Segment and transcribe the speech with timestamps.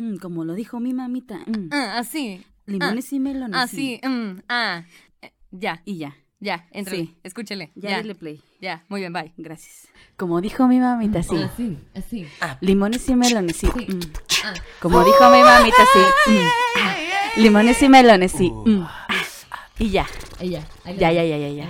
[0.00, 1.38] Mm, como lo dijo mi mamita.
[1.46, 1.68] mm.
[1.72, 2.44] Ah, así.
[2.66, 3.58] Limones y melones.
[3.60, 4.00] Así.
[4.02, 4.84] mm, ah.
[5.22, 6.16] Eh, Ya, Y ya.
[6.40, 6.96] ya, entre.
[6.96, 7.16] Sí.
[7.22, 7.70] Escúchele.
[7.74, 8.40] Ya, Ya, dale play.
[8.60, 8.84] ya.
[8.88, 9.32] Muy bien, bye.
[9.36, 9.88] Gracias.
[10.16, 11.36] Como dijo mi mamita, sí.
[11.36, 12.26] Así, así.
[12.60, 13.66] Limones y melones, sí.
[13.76, 13.86] Sí.
[13.92, 14.00] mm.
[14.44, 14.54] Ah.
[14.80, 16.30] Como dijo mi mamita, sí.
[16.30, 16.36] mm.
[16.78, 16.96] Ah.
[17.36, 18.50] Limones y melones, sí.
[18.68, 19.06] Ah.
[19.78, 20.06] Y ya.
[20.40, 20.64] Ya.
[20.96, 21.68] ya, ya, ya, ya.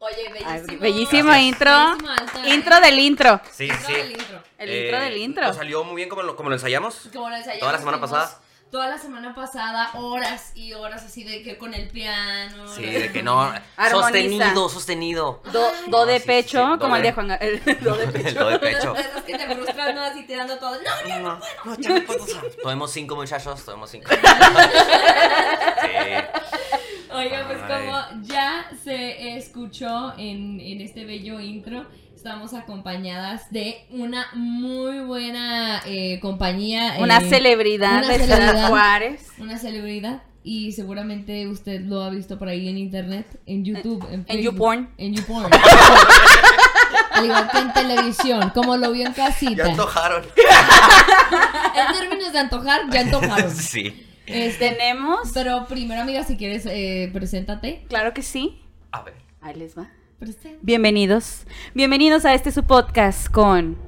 [0.00, 0.80] Oye, bellísimo.
[0.80, 1.70] bellísimo intro.
[1.96, 2.54] Bellísimo ¿eh?
[2.54, 3.40] Intro del intro.
[3.50, 3.92] Sí, Intro sí.
[3.94, 4.42] del intro.
[4.58, 5.46] El Eh, intro del intro.
[5.48, 7.08] ¿nos salió muy bien como lo, como lo ensayamos?
[7.12, 8.38] Como lo ensayamos, ¿Toda la semana pasada?
[8.70, 12.68] Toda la semana pasada, horas y horas así de que con el piano.
[12.68, 13.50] Sí, de que no.
[13.90, 15.42] Sostenido, sostenido.
[15.52, 17.30] Do, do de pecho, como el de- Juan.
[17.40, 18.28] El do de pecho.
[18.28, 18.94] El do de pecho.
[18.94, 20.02] Esas que te frustran, ¿no?
[20.02, 20.72] Así tirando todo.
[20.82, 22.44] No, no, No, no, ya no puedo usar.
[22.62, 24.10] Tomemos cinco, muchachos, tomemos cinco.
[25.80, 27.10] Sí.
[27.14, 27.86] Oiga, pues Ay.
[27.86, 31.86] como ya se escuchó en, en este bello intro,
[32.18, 36.96] estamos acompañadas de una muy buena eh, compañía.
[36.98, 38.68] Una eh, celebridad una de Ciudad celebridad.
[38.70, 39.28] Juárez.
[39.38, 40.22] Una celebridad.
[40.42, 44.42] Y seguramente usted lo ha visto por ahí en internet, en YouTube, en, En Facebook,
[44.54, 44.88] YouPorn.
[44.98, 45.50] En YouPorn.
[47.12, 49.64] Al igual que en televisión, como lo vio en Ya casita.
[49.66, 50.24] antojaron.
[51.76, 53.50] En términos de antojar, ya antojaron.
[53.54, 54.04] Sí.
[54.26, 55.30] Este, Tenemos.
[55.32, 57.84] pero primero, amiga, si quieres, eh, preséntate.
[57.88, 58.60] Claro que sí.
[58.90, 59.14] A ver.
[59.40, 59.88] Ahí les va.
[60.62, 61.46] Bienvenidos.
[61.74, 63.78] Bienvenidos a este su podcast con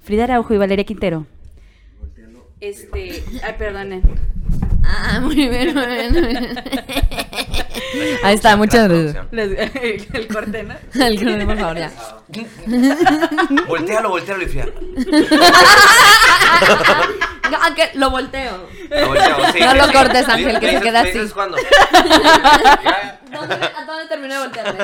[0.00, 1.26] Frida Araujo y Valeria Quintero.
[2.60, 3.22] Este.
[3.42, 4.02] Ay, perdonen.
[4.84, 6.62] Ah, muy bien, muy bien, muy bien.
[8.24, 9.26] Ahí está, muchas gracias.
[10.14, 10.74] El corte, ¿no?
[11.06, 11.90] El corte, por favor, ya.
[13.66, 14.66] Voltealo, voltealo y fría.
[17.62, 18.68] Ah, que lo volteo.
[18.90, 19.60] Lo volteo, sí.
[19.60, 21.18] No lo cortes, Ángel, que se dices- queda me así.
[21.18, 21.56] dices cuándo.
[23.32, 24.78] ¿Dónde, ¿A dónde terminé de voltearme?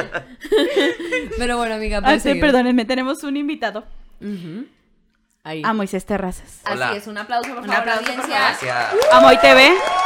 [1.38, 3.84] Pero bueno, amiga, Ah, puedes sí, perdónenme, tenemos un invitado.
[4.20, 4.66] Ujú.
[5.46, 5.62] Ahí.
[5.64, 6.58] A Moisés Terrazas.
[6.68, 6.88] Hola.
[6.88, 8.38] Así es, un aplauso, por Un favor, aplauso, por audiencia.
[8.38, 8.86] Gracias.
[9.12, 9.60] A Moy TV.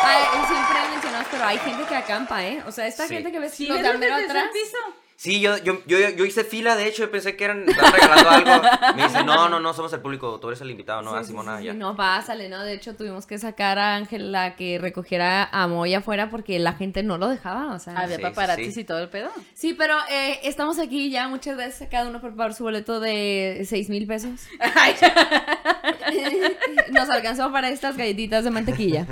[0.05, 2.62] Ay, siempre mencionamos, pero hay gente que acampa, ¿eh?
[2.66, 3.14] O sea, esta Sí.
[3.14, 4.52] gente que ves Sí, los ¿ves de los Almero del tercer atrás.
[4.52, 4.77] piso?
[5.21, 8.31] Sí, yo, yo, yo, yo hice fila, de hecho, yo pensé que eran estaban regalando
[8.31, 8.63] algo.
[8.97, 11.25] Me dice, no, no, no, somos el público, tú eres el invitado, no, Sí, ah,
[11.25, 11.75] Simona, sí, ya.
[11.75, 12.64] No, pásale, ¿no?
[12.64, 17.03] De hecho, tuvimos que sacar a Ángela que recogiera a Moy afuera porque la gente
[17.03, 17.98] no lo dejaba, o sea.
[17.98, 18.80] Había Sí, sí, paparazzis sí.
[18.80, 19.29] y todo el pedo.
[19.53, 21.29] Sí, pero eh, estamos aquí ya.
[21.29, 24.41] Muchas gracias a cada uno por pagar su boleto de 6 mil pesos.
[26.92, 29.07] Nos alcanzó para estas galletitas de mantequilla.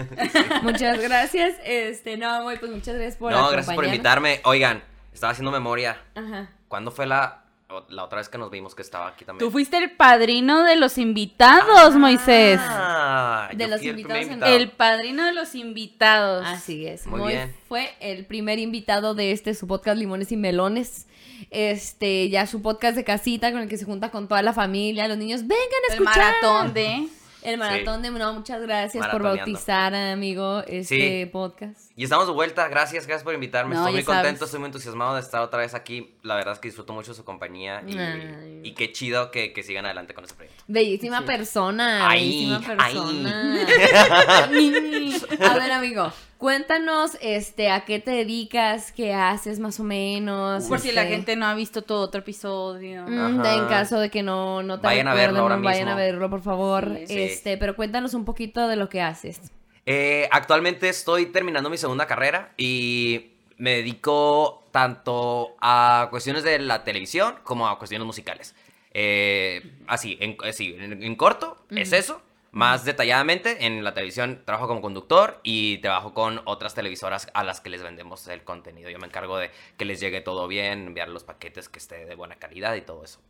[0.63, 1.57] Muchas gracias.
[1.67, 4.41] Este, no, Moy, pues muchas gracias por No, gracias por invitarme.
[4.45, 4.83] Oigan,
[5.13, 6.01] estaba haciendo memoria.
[6.15, 6.51] Ajá.
[6.69, 7.45] ¿Cuándo fue la,
[7.89, 9.47] la otra vez que nos vimos que estaba aquí también?
[9.47, 12.61] Tú fuiste el padrino de los invitados, Moisés.
[12.63, 14.55] Ah, De yo los fui el invitados en- invitado.
[14.57, 16.45] El padrino de los invitados.
[16.47, 17.07] Así es.
[17.07, 17.55] Muy bien.
[17.69, 21.07] fue el primer invitado de este su podcast Limones y Melones.
[21.51, 25.07] Este, ya su podcast de casita con el que se junta con toda la familia,
[25.09, 25.57] los niños, vengan
[25.89, 26.17] a El escuchar.
[26.43, 27.09] maratón de.
[27.49, 31.31] El maratón de no, muchas gracias por bautizar, amigo, este Sí.
[31.33, 31.91] podcast.
[31.97, 33.75] Y estamos de vuelta, gracias, gracias por invitarme.
[33.75, 34.19] No, estoy muy sabes.
[34.23, 36.15] contento, estoy muy entusiasmado de estar otra vez aquí.
[36.23, 38.61] La verdad es que disfruto mucho su compañía y, Ay.
[38.65, 40.63] y qué chido que, que sigan adelante con este proyecto.
[40.67, 41.25] Bellísima Sí.
[41.25, 43.67] persona, Ay, bellísima persona.
[45.51, 50.65] a ver, amigo, cuéntanos este a qué te dedicas, qué haces más o menos.
[50.65, 53.05] Por si la este, gente no ha visto todo otro episodio.
[53.07, 55.93] mm, en caso de que no, no te Vayan a verlo ahora no vayan mismo.
[55.93, 56.89] a verlo, por favor.
[57.01, 57.07] Sí.
[57.09, 57.21] Sí.
[57.21, 59.41] Este, pero cuéntanos un poquito de lo que haces.
[59.85, 66.85] Eh, actualmente estoy terminando mi segunda carrera y me dedico tanto a cuestiones de la
[66.85, 68.55] televisión como a cuestiones musicales.
[68.93, 72.23] Eh, así, en, así, en, en corto, es eso.
[72.51, 77.61] Más detalladamente, en la televisión trabajo como conductor y trabajo con otras televisoras a las
[77.61, 78.89] que les vendemos el contenido.
[78.91, 82.15] Yo me encargo de que les llegue todo bien, enviar los paquetes que esté de
[82.15, 83.21] buena calidad y todo eso.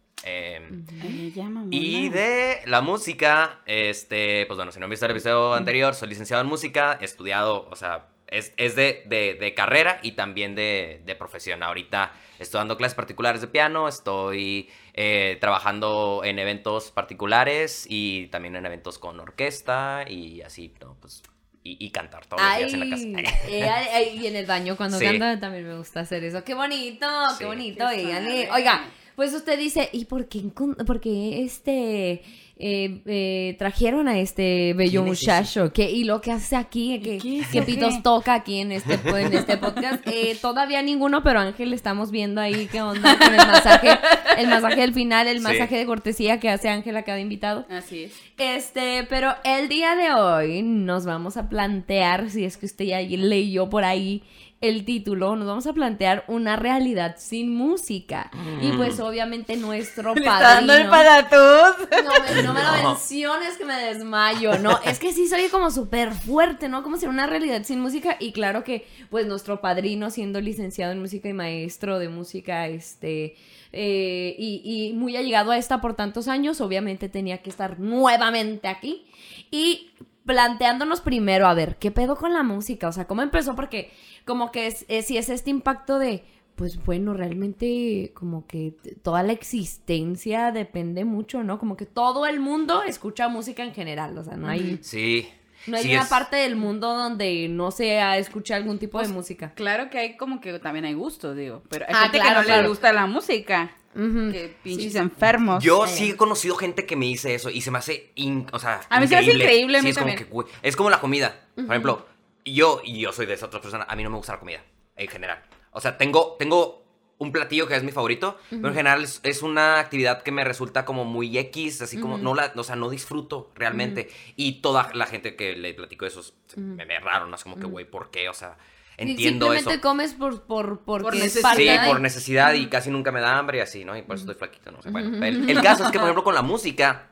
[1.50, 1.68] Mamona.
[1.70, 6.08] y de la música, este, pues bueno, si no han visto el episodio anterior, soy
[6.08, 10.54] licenciado en música, he estudiado, o sea, es, es de, de- de carrera y también
[10.54, 11.62] de, de profesión.
[11.62, 18.56] Ahorita estoy dando clases particulares de piano, estoy eh, trabajando en eventos particulares y también
[18.56, 20.96] en eventos con orquesta y así, ¿no?
[21.00, 21.22] Pues,
[21.64, 23.38] y, y cantar todos los días en la casa.
[23.48, 25.04] eh, ay, ay, y en el baño cuando Sí.
[25.04, 26.44] canta también me gusta hacer eso.
[26.44, 27.06] Qué bonito,
[27.38, 27.44] qué Sí.
[27.44, 27.84] bonito.
[27.90, 28.48] Qué.
[28.52, 28.84] Oiga,
[29.16, 30.40] pues usted dice, ¿y por qué,
[30.86, 32.22] por qué este
[32.60, 35.72] eh, eh, trajeron a este bello muchacho?
[35.72, 37.00] ¿Qué, y lo que hace aquí?
[37.02, 38.02] ¿Qué, ¿Qué es qué o pitos qué?
[38.02, 40.04] toca aquí en este, en este podcast?
[40.08, 43.90] Eh, todavía ninguno, pero Ángel estamos viendo ahí qué onda con el masaje,
[44.38, 45.42] el masaje del final, el Sí.
[45.44, 47.64] masaje de cortesía que hace Ángel a cada invitado.
[47.70, 48.12] Así es.
[48.38, 53.00] Este, pero el día de hoy nos vamos a plantear, si es que usted ya
[53.00, 54.22] leyó por ahí,
[54.60, 58.28] el título, nos vamos a plantear una realidad sin música.
[58.60, 61.28] Y pues obviamente nuestro Le está dando el padrino...
[61.30, 61.88] patatús.
[62.04, 64.80] No, me- no me lo menciones que me desmayo, ¿no?
[64.84, 66.82] Es que sí soy como súper fuerte, ¿no?
[66.82, 68.16] Como si era una realidad sin música.
[68.18, 73.36] Y claro que, pues, nuestro padrino, siendo licenciado en música y maestro de música, este.
[73.72, 78.66] eh, y, y muy allegado a esta por tantos años, obviamente tenía que estar nuevamente
[78.66, 79.06] aquí.
[79.52, 79.90] Y
[80.28, 82.86] planteándonos primero, a ver, ¿qué pedo con la música?
[82.86, 83.56] O sea, ¿cómo empezó?
[83.56, 83.90] Porque,
[84.26, 86.22] como que es, es- si es este impacto de
[86.54, 91.56] pues bueno, realmente como que toda la existencia depende mucho, ¿no?
[91.56, 95.28] Como que todo el mundo escucha música en general, o sea, no hay, Sí.
[95.66, 99.08] No hay Sí, una es- parte del mundo donde no se escucha algún tipo de
[99.08, 99.52] música.
[99.54, 101.62] Claro que hay como que también hay gustos, digo.
[101.68, 102.62] Pero hay Ah, gente claro, que no claro.
[102.62, 103.72] le gusta la música.
[103.94, 105.64] Que pinches enfermos.
[105.64, 105.88] Yo Eh.
[105.88, 108.80] sí he conocido gente que me dice eso y se me hace, in- o sea,
[108.90, 110.26] A mí se me hace increíble, a Sí, es como que,
[110.62, 111.34] es como la comida.
[111.56, 112.06] Por ejemplo,
[112.44, 114.62] yo, y yo soy de esa otra persona, a mí no me gusta la comida,
[114.94, 115.42] en general.
[115.72, 116.84] O sea, tengo, tengo
[117.18, 120.44] un platillo que es mi favorito, pero en general es, es una actividad que me
[120.44, 124.08] resulta como muy X, así como, no la, o sea, no disfruto realmente.
[124.36, 126.22] Y toda la gente que le platico eso
[126.56, 127.34] me ve raro, ¿no?
[127.34, 128.28] Es como que, güey, ¿por qué?
[128.28, 128.56] O sea,
[128.96, 129.80] entiendo Simplemente eso.
[129.82, 131.82] comes por, por, porque Por es necesidad.
[131.84, 133.96] Sí, por necesidad y casi nunca me da hambre y así, ¿no?
[133.96, 134.78] Y por eso estoy flaquito, no.
[134.90, 137.10] Bueno, el, el caso es que, por ejemplo, con la música,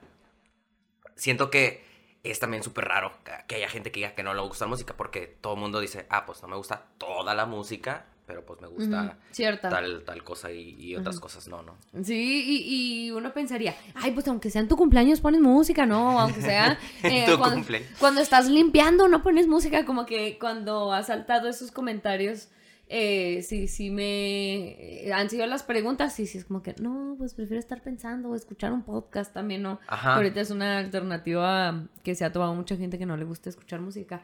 [1.15, 1.85] siento que
[2.23, 4.71] es también súper raro que- que haya gente que diga que no le gusta la
[4.71, 8.45] música porque todo el mundo dice, ah, pues no me gusta toda la música, pero
[8.45, 9.19] pues me gusta
[9.63, 11.77] tal, tal cosa y, y otras cosas no, ¿no?
[12.03, 16.19] Sí, y, y uno pensaría, ay, pues aunque sea en tu cumpleaños pones música, ¿no?
[16.21, 17.89] Aunque sea eh, Tu cuando, cumpleaños.
[18.01, 22.49] cuando estás limpiando no pones música, como que cuando has saltado esos comentarios,
[22.89, 25.05] eh, sí, sí me...
[25.07, 28.31] eh, han sido las preguntas y sí es como que, no, pues prefiero estar pensando
[28.31, 29.79] o escuchar un podcast también, ¿no?
[29.87, 30.17] Ajá.
[30.17, 33.81] Ahorita es una alternativa que se ha tomado mucha gente que no le gusta escuchar
[33.81, 34.23] música.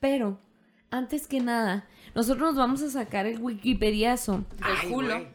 [0.00, 0.38] Pero,
[0.90, 5.26] antes que nada, nosotros nos vamos a sacar el Wikipediazo Ay, culo.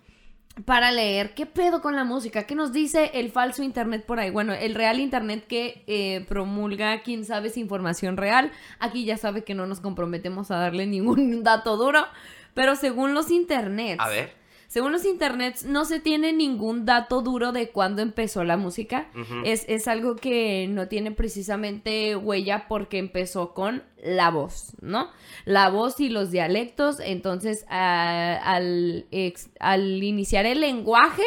[0.66, 4.30] para leer qué pedo con la música, qué nos dice el falso internet por ahí.
[4.30, 8.52] Bueno, el real internet que eh, promulga, quién sabe si información real.
[8.80, 12.06] Aquí ya sabe que no nos comprometemos a darle ningún dato duro,
[12.54, 14.02] pero según los internets.
[14.02, 14.43] A ver.
[14.74, 19.06] Según los internets, no se tiene ningún dato duro de cuándo empezó la música.
[19.46, 25.10] Es, es algo que no tiene precisamente huella porque empezó con la voz, ¿no?
[25.46, 27.00] La voz y los dialectos.
[27.00, 31.22] Entonces, a- al, ex- al iniciar el lenguaje,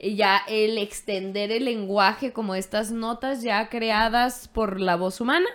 [0.00, 5.48] ya el extender el lenguaje como estas notas ya creadas por la voz humana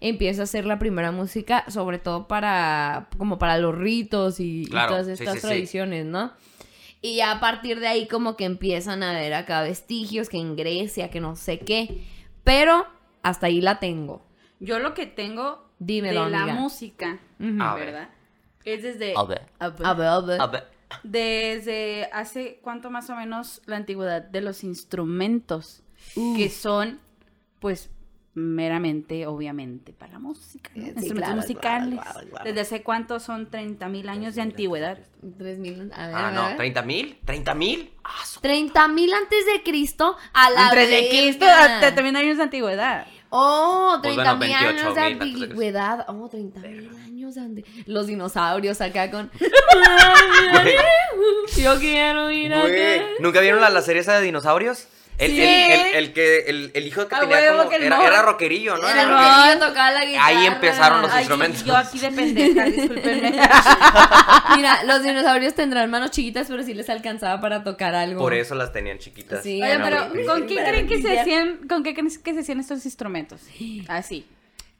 [0.00, 5.08] empieza a ser la primera música sobre todo para como para los ritos y, todas
[5.08, 5.46] estas sí, sí.
[5.46, 6.32] tradiciones, ¿no?
[7.04, 10.56] Y ya a partir de ahí como que empiezan a ver acá vestigios que en
[10.56, 12.02] Grecia, que no sé qué,
[12.44, 12.86] pero
[13.22, 14.24] hasta ahí la tengo.
[14.58, 16.54] Yo lo que tengo Dímelo, de la amiga.
[16.54, 17.62] música, Ujú.
[17.62, 17.84] A ver.
[17.84, 18.08] ¿verdad?
[18.64, 19.12] Es desde...
[19.18, 19.42] A ver.
[19.58, 19.86] A ver.
[19.86, 20.40] A ver, a ver.
[20.40, 20.64] A ver.
[21.02, 25.82] Desde hace cuánto más o menos la antigüedad de los instrumentos
[26.14, 27.00] que son
[27.60, 27.90] pues
[28.34, 30.82] meramente obviamente para música, ¿no?
[30.82, 31.94] Sí, instrumentos claro, musicales.
[32.00, 32.44] claro, claro, claro.
[32.44, 34.98] Desde hace cuánto son 30 mil años de antigüedad.
[35.38, 36.58] Tres mil, a ver, Ah, no, ver.
[36.74, 37.18] ¿30 mil?
[37.24, 37.90] ¿30 mil?
[38.02, 41.46] Ah, su- 30 mil antes de Cristo a la Antes de Cristo,
[41.94, 43.06] también años de antigüedad.
[43.36, 46.04] Oh, Pues 30 bueno, mil 28 años de mil antigüedad.
[46.08, 47.84] Oh, 30 mil años de antigüedad.
[47.86, 49.30] Los dinosaurios acá con...
[51.56, 52.64] Yo quiero ir a...
[53.20, 54.88] ¿Nunca vieron la, la serie esa de dinosaurios?
[55.16, 55.40] El, Sí.
[55.42, 58.04] el, el, el que, el, el hijo que A tenía huevo como, que el era,
[58.04, 58.88] era rockerillo, ¿no?
[58.88, 59.66] Era rockerillo.
[59.68, 60.26] tocaba la guitarra.
[60.26, 61.64] Ahí empezaron los Ay, instrumentos.
[61.64, 63.30] Yo aquí de pendeja, discúlpenme.
[64.56, 68.20] Mira, los dinosaurios tendrán manos chiquitas, pero sí les alcanzaba para tocar algo.
[68.20, 69.42] Por eso las tenían chiquitas.
[69.42, 72.60] Sí, Oye, pero ¿con qué creen que se hacían, con qué creen que se hacían
[72.60, 73.40] estos instrumentos?
[73.88, 74.26] Así.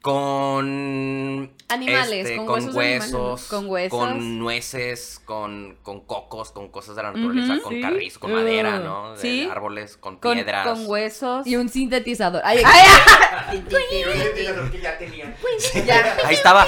[0.05, 3.99] Con Animales, este, con con huesos de Con huesos.
[3.99, 7.81] con nueces, con, con cocos, con cosas de la naturaleza, con sí.
[7.81, 9.13] carrizo, con Uh, madera, ¿no?
[9.15, 9.49] De sí.
[9.51, 10.67] árboles, con, Con, piedras.
[10.69, 11.47] con huesos.
[11.47, 12.43] Y un sintetizador.
[12.45, 12.61] Ay,
[15.87, 16.17] Ya.
[16.27, 16.67] Ahí estaba.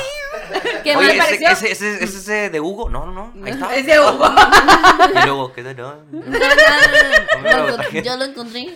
[0.83, 2.89] ¿Qué Oye, ese, ese, ese, ese, ese de Hugo.
[2.89, 3.45] No, no, no.
[3.45, 3.77] Ahí estaba.
[3.77, 4.27] Es de Hugo.
[5.11, 5.77] Y luego, ¿qué tal?
[5.77, 5.93] No.
[8.03, 8.75] Yo lo encontré.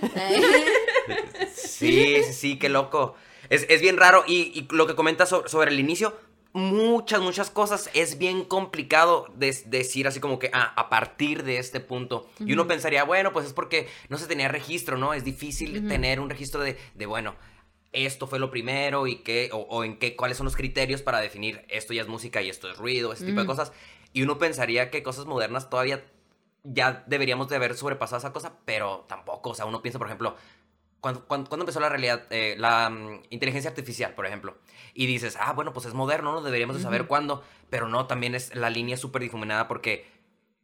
[1.55, 3.15] Sí, sí, sí, qué loco.
[3.51, 4.25] Es, es bien raro.
[4.27, 6.17] Y, y lo que comentas so- sobre el inicio,
[6.53, 7.91] muchas, muchas cosas.
[7.95, 12.29] Es bien complicado des- decir así como que, ah, a partir de este punto.
[12.39, 15.13] Y uno pensaría, bueno, pues es porque no se tenía registro, ¿no?
[15.15, 17.35] Es difícil tener un registro de, de, bueno,
[17.93, 21.21] esto fue lo primero y qué, o, o en qué, cuáles son los criterios para
[21.21, 23.73] definir esto ya es música y esto es ruido, ese tipo de cosas.
[24.13, 26.05] Y uno pensaría que cosas modernas todavía
[26.63, 29.51] ya deberíamos de haber sobrepasado esa cosa, pero tampoco.
[29.51, 30.37] O sea, uno piensa, por ejemplo,
[31.01, 34.57] cuando, cuando, cuando empezó la realidad, eh, la mm, inteligencia artificial, por ejemplo,
[34.95, 36.43] y dices, ah, bueno, pues es moderno, ¿no?
[36.43, 40.07] Deberíamos de saber cuándo, pero no, también es la línea súper difuminada porque,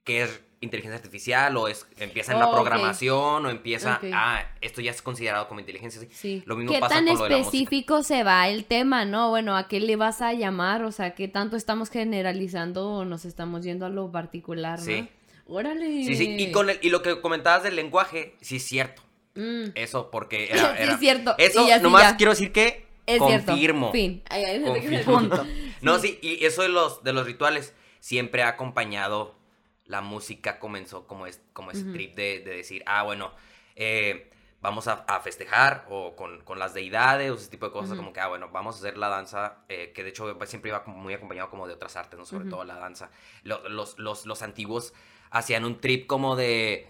[0.04, 1.56] ¿qué es inteligencia artificial?
[1.56, 4.10] O es, empieza en la Oh, programación, o empieza, Ok.
[4.12, 6.00] ah, esto ya es considerado como inteligencia.
[6.00, 6.08] sí.
[6.12, 6.42] Sí.
[6.46, 9.30] Lo mismo ¿Qué pasa tan con lo de la específico se va el tema, no?
[9.30, 10.82] Bueno, ¿a qué le vas a llamar?
[10.84, 14.84] O sea, ¿qué tanto estamos generalizando o nos estamos yendo a lo particular, no?
[14.84, 15.08] Sí.
[15.46, 15.86] Órale.
[16.04, 19.02] Sí, sí, y, con el- y lo que comentabas del lenguaje, sí es cierto.
[19.36, 22.16] Mm, Eso, porque era, es cierto, Eso, y así nomás ya.
[22.16, 23.92] quiero decir que es confirmo.
[23.92, 23.92] cierto.
[23.92, 24.22] Fin.
[24.28, 25.18] Ay, ay, Confirmo.
[25.18, 25.46] Punto.
[25.82, 29.36] No, sí, y eso de los, de los rituales siempre ha acompañado
[29.84, 31.92] la música, comenzó como, es, como ese Ujú.
[31.92, 33.32] trip de, de decir, ah, bueno,
[33.76, 34.30] eh,
[34.62, 38.12] vamos a, a festejar o con, con las deidades o ese tipo de cosas, como
[38.12, 41.12] que, ah, bueno, vamos a hacer la danza, eh, que de hecho siempre iba muy
[41.14, 42.24] acompañado como de otras artes, ¿no?
[42.24, 43.10] Sobre todo la danza.
[43.44, 44.92] Lo- los, los, los antiguos
[45.30, 46.88] hacían un trip como de...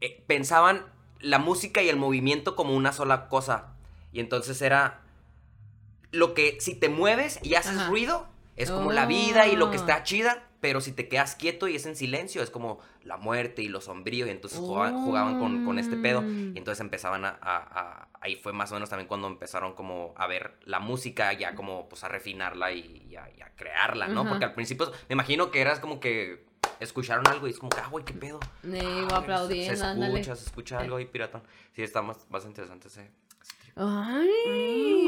[0.00, 0.86] eh, pensaban
[1.20, 3.74] la música y el movimiento como una sola cosa.
[4.12, 5.00] Y entonces era
[6.12, 7.88] lo que si te mueves y haces Ajá.
[7.88, 9.80] ruido, es como la vida y lo que Oh.
[9.80, 13.62] está chida, pero si te quedas quieto y es en silencio, es como la muerte
[13.62, 14.26] y lo sombrío.
[14.26, 16.22] Y entonces jugaban, jugaban con, con este pedo.
[16.22, 16.54] Mm.
[16.54, 20.14] Y entonces empezaban a, a- a- Ahí fue más o menos también cuando empezaron como
[20.16, 24.08] a ver la música, ya como pues a refinarla y, y a, y a crearla,
[24.08, 24.26] ¿no?
[24.26, 26.46] Porque al principio me imagino que eras como que
[26.80, 28.40] escucharon algo y es como que, ah, güey, qué pedo.
[28.42, 28.48] Ah,
[29.08, 30.12] se- aplaudiendo, se, ándale.
[30.14, 31.42] escucha, se escucha algo ahí piratón.
[31.74, 33.10] Sí, está más, más interesante ese.
[33.76, 34.28] Ay.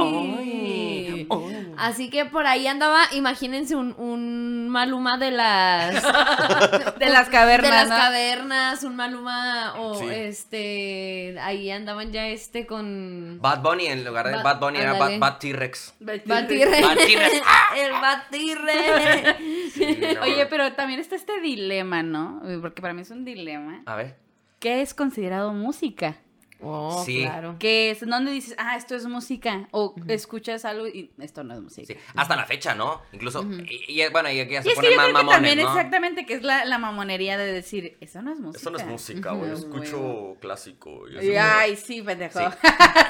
[0.01, 1.27] Ay.
[1.31, 1.73] Ay.
[1.79, 5.95] Así que por ahí andaba, imagínense un, un Maluma de las
[6.99, 7.97] De las cavernas, de las ¿no?
[7.97, 10.07] cavernas, un Maluma o Sí.
[10.11, 14.93] este ahí andaban ya este con Bad Bunny en lugar de Bad- Bad Bunny era
[14.93, 15.19] Bad, ándale.
[15.19, 15.95] Bad T-Rex.
[16.01, 17.93] El.
[19.73, 22.43] Sí, no, Oye, pero también está este dilema, ¿no?
[22.61, 23.83] Porque para mí es un dilema.
[23.87, 24.17] A ver.
[24.59, 26.17] ¿Qué es considerado música?
[26.61, 27.23] Oh, Sí.
[27.23, 27.57] claro.
[27.59, 29.69] Que es donde dices, ah, esto es música.
[29.73, 31.87] O escuchas algo y esto no es música.
[31.87, 33.03] Sí, hasta la fecha, ¿no?
[33.13, 35.27] Incluso, y, y, bueno, y aquí ya se Y es que yo más creo que
[35.33, 35.69] también ¿no?
[35.69, 38.61] exactamente que es la, la mamonería de decir, eso no es música.
[38.61, 39.53] Eso no es música, güey.
[39.53, 41.09] Escucho clásico.
[41.09, 42.39] y ay, sí, pendejo.
[42.39, 42.47] Sí.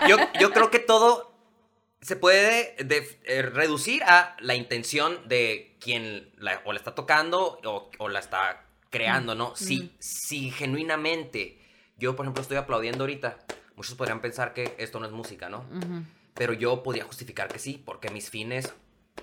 [0.08, 1.32] Yo, yo creo que todo
[2.00, 7.90] se puede eh, reducir a la intención de quien la, o la está tocando o,
[7.98, 9.54] o la está creando, ¿no?
[9.56, 11.58] Si, si genuinamente
[11.96, 13.38] yo, por ejemplo, estoy aplaudiendo ahorita,
[13.74, 15.64] muchos podrían pensar que esto no es música, ¿no?
[16.34, 18.74] Pero yo podía justificar que sí, porque mis fines,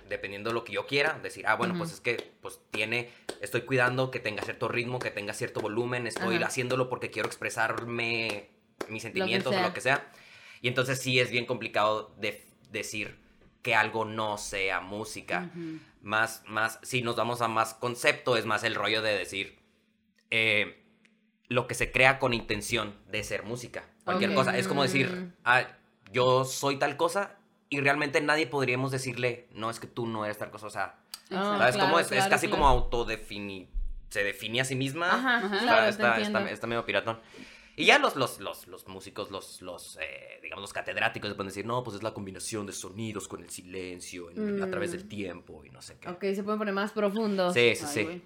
[0.09, 3.09] dependiendo de lo que yo quiera, decir, ah, bueno, pues es que pues tiene,
[3.41, 8.49] estoy cuidando que tenga cierto ritmo, que tenga cierto volumen, estoy haciéndolo porque quiero expresarme
[8.89, 9.67] mis sentimientos o sea.
[9.67, 10.11] lo que sea.
[10.61, 13.17] Y entonces sí es bien complicado de decir
[13.61, 15.49] que algo no sea música.
[16.01, 19.57] Más, más, si nos vamos a más concepto, es más el rollo de decir
[20.31, 20.82] eh,
[21.49, 23.83] lo que se crea con intención de ser música.
[24.05, 24.57] Cualquier cosa.
[24.57, 24.85] Es como Mm.
[24.85, 25.63] decir, ah,
[26.11, 27.37] yo soy tal cosa
[27.69, 30.67] y realmente nadie podríamos decirle, no, es que tú no eres tal cosa.
[30.67, 30.95] O sea,
[31.31, 32.11] Ah, ¿sabes claro, cómo es?
[32.11, 32.61] es casi claro.
[32.61, 33.67] como autodefinir.
[34.09, 35.07] Se define a sí misma.
[35.11, 35.57] Ajá, Ajá.
[35.57, 37.19] Está, está, está- está medio piratón.
[37.75, 41.47] Y ya los, los, los, los músicos, los, los eh, digamos, los catedráticos se pueden
[41.49, 45.07] decir, no, pues es la combinación de sonidos con el silencio en- a través del
[45.07, 46.07] tiempo y no sé qué.
[46.09, 47.53] Ok, se pueden poner más profundos.
[47.55, 48.03] Sí, sí, Ay, sí.
[48.03, 48.21] güey.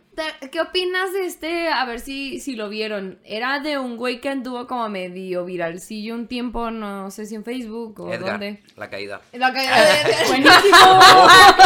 [0.52, 1.70] ¿Qué opinas de este?
[1.70, 3.20] A ver si, si lo vieron.
[3.24, 7.46] Era de un güey que anduvo como medio viralcillo un tiempo, no sé si en
[7.46, 8.64] Facebook o Edgar, dónde.
[8.76, 9.22] la caída.
[9.32, 10.28] La caída de Edgar.
[10.28, 10.78] Buenísimo.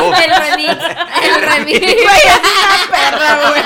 [0.03, 0.83] Oh, El remix.
[1.23, 1.79] El remix.
[2.91, 3.61] Perra, güey.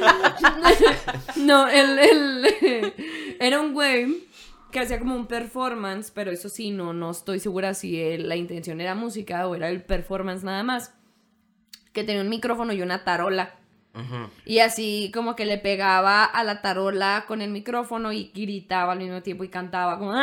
[1.36, 2.54] No, el-
[3.40, 4.28] era un güey
[4.70, 8.36] que hacía como un performance, pero eso sí, no, no estoy segura si él- la
[8.36, 10.94] intención era música o era el performance nada más.
[11.92, 13.54] Que tenía un micrófono y una tarola.
[14.46, 18.98] Y así como que le pegaba a la tarola con el micrófono y gritaba al
[19.00, 20.14] mismo tiempo y cantaba como...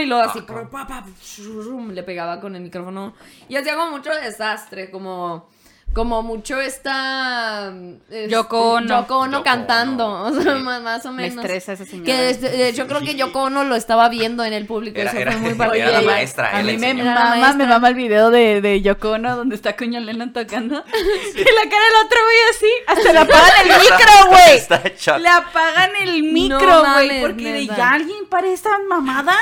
[0.00, 0.40] Y luego así...
[0.48, 3.14] Ah, pa, shum, le pegaba con el micrófono.
[3.48, 5.48] Y hacía como mucho desastre, como...
[5.92, 7.72] Como mucho esta...
[8.10, 9.00] este, Yoko Ono.
[9.02, 10.62] Yoko Ono Yoko cantando, Ono, o sea, sí.
[10.62, 11.44] más, más o Me menos.
[11.44, 12.06] estresa esa señora.
[12.06, 15.00] Que desde- de hecho creo que Yoko Ono lo estaba viendo en el público.
[15.00, 17.94] Era- eso era- fue muy era la maestra, A mí me mama, me mama el
[17.94, 20.84] video de, de Yoko Ono donde está Coño Lennon tocando.
[21.34, 22.70] Y la cara del otro güey así.
[22.86, 24.56] Hasta le apagan el micro, güey.
[24.56, 24.82] Está.
[25.18, 27.20] Le apagan el micro, güey.
[27.20, 29.36] porque de ya alguien para esta mamada.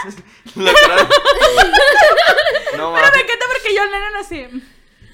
[0.54, 0.64] No
[2.92, 3.22] Me mames.
[3.22, 4.46] encanta porque John Lennon así.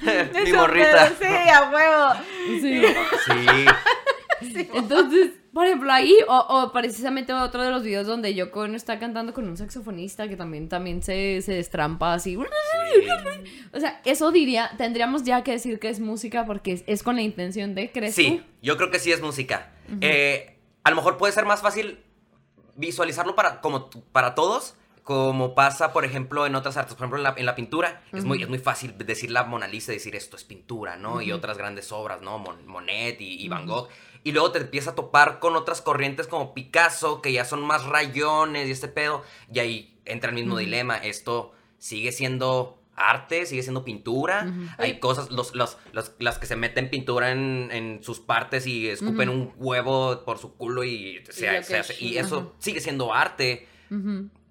[0.45, 1.13] Mi morrita.
[1.19, 2.61] pero Sí, a huevo.
[2.61, 2.83] Sí.
[3.25, 4.69] Sí.
[4.75, 8.99] Entonces, por ejemplo, ahí, o, o precisamente otro de los videos donde Yoko Ono está
[8.99, 12.37] cantando con un saxofonista que también, también se, se destrampa así.
[12.37, 17.17] O sea, eso diría, tendríamos ya que decir que es música porque es, es con
[17.17, 19.73] la intención de, ¿crees Sí, yo creo que sí es música.
[20.01, 22.01] Eh, a lo mejor puede ser más fácil
[22.77, 26.95] visualizarlo para, como, para todos, como pasa, por ejemplo, en otras artes.
[26.95, 29.69] Por ejemplo, en la, en la pintura, es, muy, es muy fácil decir la Mona
[29.69, 31.21] Lisa y decir esto es pintura, ¿no?
[31.21, 32.39] Y otras grandes obras, ¿no?
[32.39, 33.89] Mon- Monet y, y Van Gogh.
[34.25, 37.85] Y luego te empieza a topar con otras corrientes como Picasso, que ya son más
[37.85, 39.23] rayones y este pedo.
[39.53, 40.97] Y ahí entra el mismo dilema.
[40.97, 44.45] Esto sigue siendo arte, sigue siendo pintura.
[44.79, 48.89] Hay cosas, los, los, los- las que se meten pintura en, en sus partes y
[48.89, 51.45] escupen un huevo por su culo y, se,
[51.75, 53.69] que hace- y eso sigue siendo arte.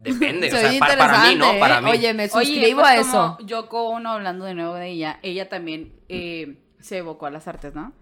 [0.04, 1.54] Depende, o Se sea, oye para, para mí, ¿no?
[1.54, 1.82] interesante, Para ¿eh?
[1.82, 1.90] mí.
[1.92, 3.36] Oye, me Oye, suscribo pues a eso.
[3.38, 7.48] como Yoko Ono, hablando de nuevo de ella, ella también eh, se evocó a las
[7.48, 7.94] artes, ¿no?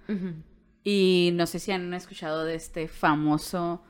[0.83, 3.83] Y no sé si han escuchado de este famoso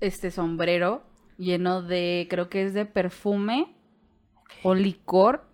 [0.00, 1.04] este sombrero
[1.38, 3.74] lleno de, creo que es de perfume
[4.64, 5.44] o licor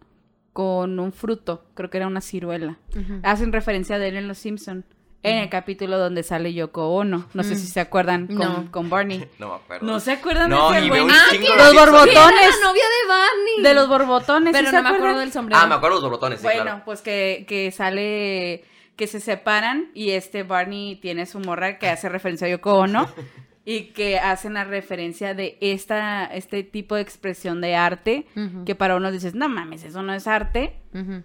[0.54, 2.78] con un fruto, creo que era una ciruela.
[3.22, 4.84] Hacen referencia de él en Los Simpson,
[5.22, 7.26] en el capítulo donde sale Yoko Ono.
[7.34, 8.70] No sé si se acuerdan con, No.
[8.70, 9.28] con Barney.
[9.38, 9.86] No me acuerdo.
[9.86, 11.02] ¿No se acuerdan No, de ese güey?
[11.10, 12.12] Ah, que- los borbotones.
[12.16, 13.62] Era la novia de Barney.
[13.62, 15.60] De los borbotones, ¿sí Pero no me acuerdo del sombrero.
[15.62, 16.82] Ah, me acuerdo de los borbotones, sí, Bueno, claro.
[16.84, 18.64] pues que, que sale,
[18.96, 23.08] que se separan y este Barney tiene su morra que hace referencia a Yoko Ono
[23.70, 28.24] y que hacen la referencia de esta, este tipo de expresión de arte
[28.64, 30.80] que para unos dices, no mames, eso no es arte,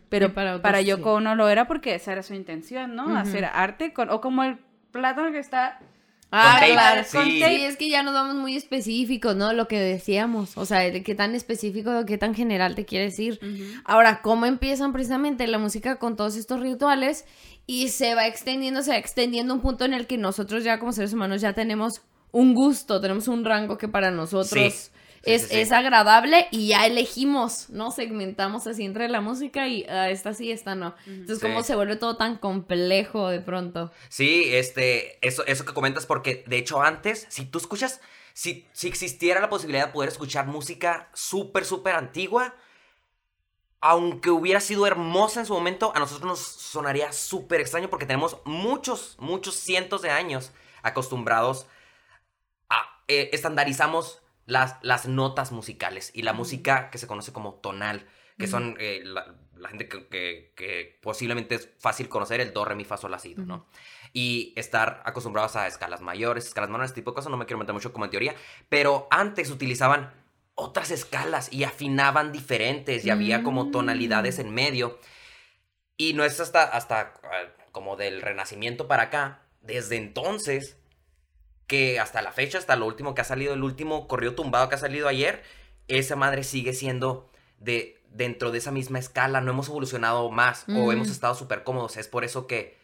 [0.09, 0.85] pero Y para, otros sí.
[0.87, 3.15] Yoko Ono lo era porque esa era su intención, ¿no?
[3.15, 4.57] Hacer arte con, o como el
[4.91, 5.79] plátano que está...
[6.35, 7.03] Ah, claro.
[7.05, 7.15] sí.
[7.15, 7.65] Con tape.
[7.67, 9.53] es que ya nos vamos muy específicos, ¿no?
[9.53, 10.57] Lo que decíamos.
[10.57, 13.39] O sea, de qué tan específico, de qué tan general te quieres ir.
[13.85, 17.23] Ahora, ¿cómo empiezan precisamente la música con todos estos rituales?
[17.67, 20.79] Y se va extendiendo, se va extendiendo a un punto en el que nosotros ya
[20.79, 22.01] como seres humanos ya tenemos
[22.33, 24.89] un gusto, tenemos un rango que para nosotros Sí, sí,
[25.23, 25.59] es, sí, sí.
[25.61, 27.91] es agradable y ya elegimos, ¿no?
[27.91, 30.95] Segmentamos así entre la música y ah, esta sí, esta no.
[31.05, 31.47] Entonces, Sí.
[31.47, 33.91] ¿cómo se vuelve todo tan complejo de pronto?
[34.09, 38.01] Sí, este, eso, eso que comentas, porque de hecho antes, si tú escuchas,
[38.33, 42.55] si, si existiera la posibilidad de poder escuchar música súper, súper antigua,
[43.79, 48.37] aunque hubiera sido hermosa en su momento, a nosotros nos sonaría súper extraño porque tenemos
[48.45, 51.72] muchos, muchos cientos de años acostumbrados a,
[53.07, 58.07] eh, estandarizamos las, las notas musicales y la música que se conoce como tonal,
[58.37, 62.65] que son eh, la, la gente que, que- que posiblemente es fácil conocer el do,
[62.65, 63.67] re, mi, fa, sol, la, si, do, ¿no?
[64.11, 67.59] Y estar acostumbrados a escalas mayores, escalas menores, este tipo de cosas, no me quiero
[67.59, 68.35] meter mucho como en teoría,
[68.69, 70.11] pero antes utilizaban
[70.55, 74.99] otras escalas y afinaban diferentes y había como tonalidades en medio.
[75.97, 80.77] Y no es hasta, hasta ah, como del renacimiento para acá, desde entonces,
[81.73, 84.75] que hasta la fecha, hasta lo último que ha salido, el último corrido tumbado que
[84.75, 85.41] ha salido ayer,
[85.87, 90.91] esa madre sigue siendo de dentro de esa misma escala, no hemos evolucionado más o
[90.91, 91.97] hemos estado súper cómodos.
[91.97, 92.77] Es por eso que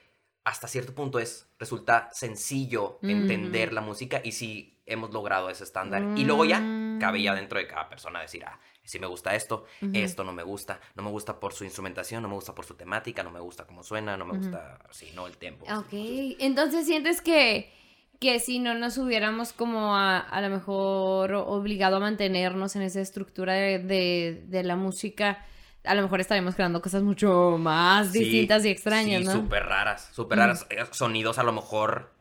[0.44, 3.10] hasta cierto punto es, resulta sencillo Mm.
[3.12, 6.04] entender la música y sí hemos logrado ese estándar.
[6.18, 6.60] Y luego ya
[7.00, 10.42] cabe ya dentro de cada persona decir, ah, si me gusta esto, esto no me
[10.42, 13.40] gusta, no me gusta por su instrumentación, no me gusta por su temática, no me
[13.40, 15.68] gusta cómo suena, no me gusta, sí, no el tempo.
[15.72, 15.94] Ok,
[16.40, 17.72] entonces sientes que,
[18.20, 23.00] que si no nos hubiéramos como a, a lo mejor obligado a mantenernos en esa
[23.02, 25.46] estructura de, de, de la música,
[25.86, 29.32] a lo mejor estaríamos creando cosas mucho más Sí, distintas y extrañas, sí, ¿no?
[29.32, 30.42] súper raras, súper Mm.
[30.42, 30.68] raras.
[30.70, 32.12] eh, Sonidos a lo mejor,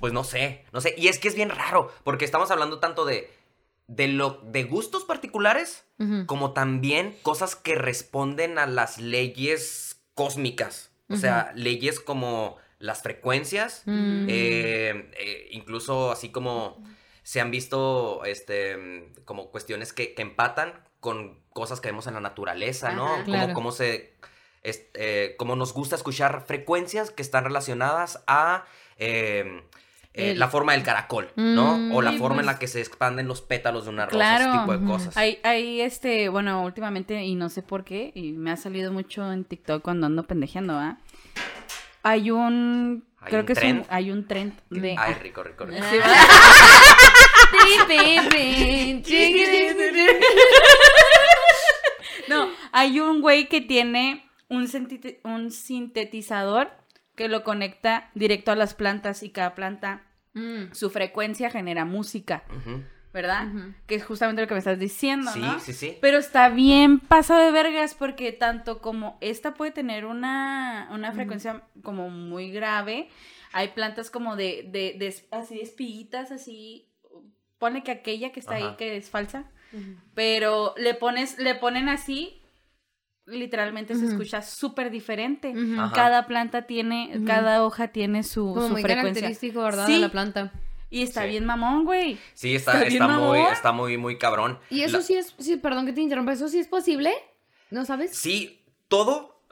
[0.00, 0.94] pues no sé, no sé.
[0.96, 3.30] Y es que es bien raro, porque estamos hablando tanto de,
[3.86, 5.84] de, lo, de gustos particulares,
[6.26, 10.90] como también cosas que responden a las leyes cósmicas.
[11.10, 14.26] O sea, leyes como las frecuencias, Mm.
[14.28, 16.82] eh, eh, incluso así como
[17.22, 22.20] se han visto este como cuestiones que, que empatan con cosas que vemos en la
[22.20, 23.08] naturaleza, ¿no?
[23.24, 24.12] Como, cómo se
[24.62, 28.64] es- eh, cómo nos gusta escuchar frecuencias que están relacionadas a
[28.98, 29.62] eh,
[30.16, 31.76] eh, El- la forma del caracol, ¿no?
[31.78, 34.04] Mm, o la sí, forma en pues- la que se expanden los pétalos de una
[34.06, 34.44] rosa, Claro.
[34.50, 35.16] ese tipo de cosas.
[35.16, 39.32] Hay, hay este, bueno, últimamente, y no sé por qué, y me ha salido mucho
[39.32, 40.98] en TikTok cuando ando pendejeando, ¿ah?
[42.04, 43.80] Hay un, ¿Hay creo un que es trend?
[43.80, 44.94] un, hay un trend de...
[44.96, 45.82] Ay, rico, rico, rico.
[45.90, 45.96] Sí,
[52.28, 54.68] No, hay un güey que tiene un,
[55.24, 56.70] un sintetizador
[57.16, 60.02] que lo conecta directo a las plantas y cada planta,
[60.36, 60.72] Mm.
[60.72, 62.82] su frecuencia genera música, Ujú.
[63.14, 63.46] ¿Verdad?
[63.86, 65.58] Que es justamente lo que me estás diciendo, Sí, ¿no?
[65.60, 65.96] sí, sí.
[66.02, 71.62] Pero está bien pasado de vergas porque tanto como esta puede tener una, una frecuencia
[71.82, 73.08] como muy grave,
[73.52, 76.90] hay plantas como de, de, de así espiguitas, así,
[77.58, 79.44] pone que aquella que está ahí que es falsa,
[80.14, 82.42] pero le pones, le ponen así,
[83.26, 85.54] literalmente se escucha súper diferente.
[85.94, 89.22] Cada planta tiene, cada hoja tiene su, Como su muy frecuencia.
[89.22, 89.86] característico, ¿verdad?
[89.86, 89.92] Sí.
[89.94, 90.52] De la planta.
[90.90, 91.28] Y está Sí.
[91.30, 92.18] bien mamón, güey.
[92.34, 94.58] Sí, está, Está muy, está muy, muy cabrón.
[94.70, 97.12] Y eso La- sí es, sí, perdón que te interrumpa, ¿eso sí es posible?
[97.70, 98.16] ¿No sabes?
[98.16, 99.42] Sí, todo.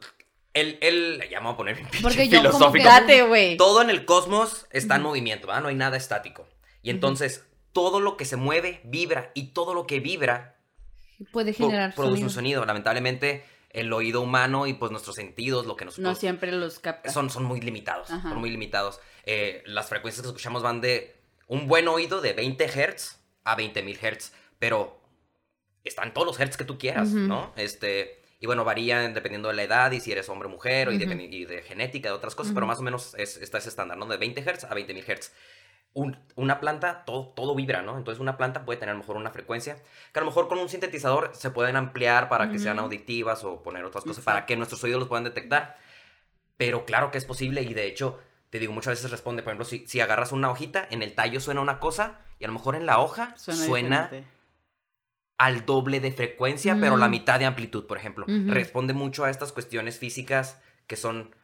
[0.55, 2.88] El, el, ya me voy a poner Porque yo filosófico.
[3.29, 3.57] güey.
[3.57, 5.62] Todo en el cosmos está en movimiento, ¿verdad?
[5.62, 6.47] No hay nada estático.
[6.83, 10.57] Y entonces, todo lo que se mueve vibra y todo lo que vibra
[11.33, 12.27] Puede pro- generar produce sonido.
[12.27, 12.66] un sonido.
[12.66, 17.11] Lamentablemente, el oído humano y pues nuestros sentidos, lo que nos No siempre los capta.
[17.11, 18.11] son, son muy limitados.
[18.11, 18.29] Ajá.
[18.29, 19.01] Son muy limitados.
[19.25, 21.16] Eh, las frecuencias que escuchamos van de
[21.53, 24.33] un buen oído de 20 Hz a 20.000 Hz.
[24.59, 25.01] Pero
[25.85, 27.09] están todos los Hz que tú quieras.
[27.29, 27.53] ¿no?
[27.57, 28.21] Este.
[28.41, 31.45] Y bueno, varían dependiendo de la edad y si eres hombre o mujer o y,
[31.45, 34.07] de genética, de otras cosas, pero más o menos es, está ese estándar, ¿no?
[34.07, 35.33] De 20 Hz a 20.000 Hz.
[35.95, 37.97] Un- una planta, todo, todo vibra, ¿no?
[37.99, 39.77] Entonces una planta puede tener a lo mejor una frecuencia
[40.12, 43.62] que a lo mejor con un sintetizador se pueden ampliar para que sean auditivas o
[43.62, 45.77] poner otras cosas para que nuestros oídos los puedan detectar.
[46.57, 48.19] Pero claro que es posible y de hecho,
[48.53, 51.41] te digo, muchas veces responde, por ejemplo, si, si agarras una hojita, en el tallo
[51.41, 54.11] suena una cosa y a lo mejor en la hoja Suena,
[55.38, 57.11] al doble de frecuencia, pero la Mm.
[57.11, 58.27] mitad de amplitud, por ejemplo.
[58.29, 61.35] Responde mucho a estas cuestiones físicas que son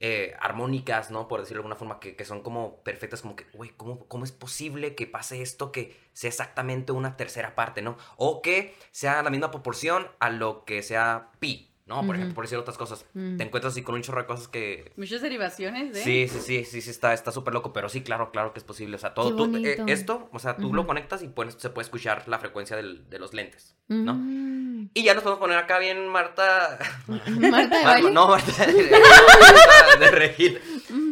[0.00, 1.26] eh, armónicas, ¿no?
[1.28, 4.22] Por decirlo de alguna forma, que, que son como perfectas, como que, güey, ¿cómo, ¿cómo
[4.24, 7.96] es posible que pase esto que sea exactamente una tercera parte, ¿no?
[8.16, 12.06] O que sea la misma proporción a lo que sea pi, ¿no?
[12.06, 13.06] Por ejemplo, por decir otras cosas.
[13.14, 13.38] Mm.
[13.38, 14.92] Te encuentras así con un chorro de cosas que...
[14.96, 16.02] Muchas derivaciones, ¿eh?
[16.04, 18.64] Sí, sí, sí, sí, sí, está está súper loco, pero sí, claro, claro que es
[18.64, 18.96] posible.
[18.96, 21.84] O sea, todo, tú- eh, esto, o sea, tú lo conectas y pones- se puede
[21.86, 24.14] escuchar la frecuencia del- de los lentes, ¿no?
[24.14, 24.90] Mm.
[24.94, 26.78] Y ya nos podemos poner acá bien, Marta.
[27.26, 30.60] Marta de Ah, no, Marta de, Regil.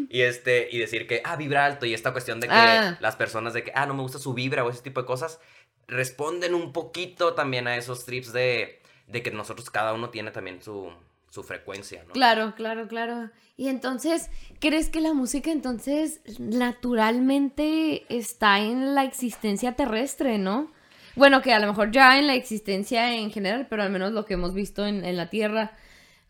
[0.08, 1.86] Y, este, y decir que, ah, vibra alto.
[1.86, 2.96] Y esta cuestión de que Ah.
[3.00, 5.40] las personas de que, ah, no me gusta su vibra o ese tipo de cosas,
[5.88, 10.62] responden un poquito también a esos trips de, de que nosotros cada uno tiene también
[10.62, 10.90] su,
[11.30, 12.12] su frecuencia, ¿no?
[12.12, 13.30] Claro, claro, claro.
[13.56, 20.70] Y entonces, ¿crees que la música entonces naturalmente está en la existencia terrestre, no?
[21.14, 24.26] Bueno, que a lo mejor ya en la existencia en general, pero al menos lo
[24.26, 25.72] que hemos visto en, en la Tierra,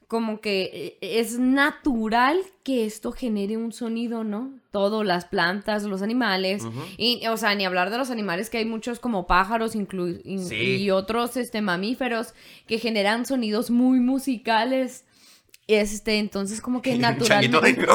[0.08, 4.52] como que eh, es natural que esto genere un sonido, ¿no?
[4.70, 6.62] Todo, las plantas, los animales.
[6.96, 10.44] Y, o sea, ni hablar de los animales, que hay muchos como pájaros inclu- in-
[10.46, 10.76] Sí.
[10.76, 12.34] y otros este, mamíferos
[12.68, 15.04] que generan sonidos muy musicales.
[15.66, 17.86] Este, entonces como que naturalmente...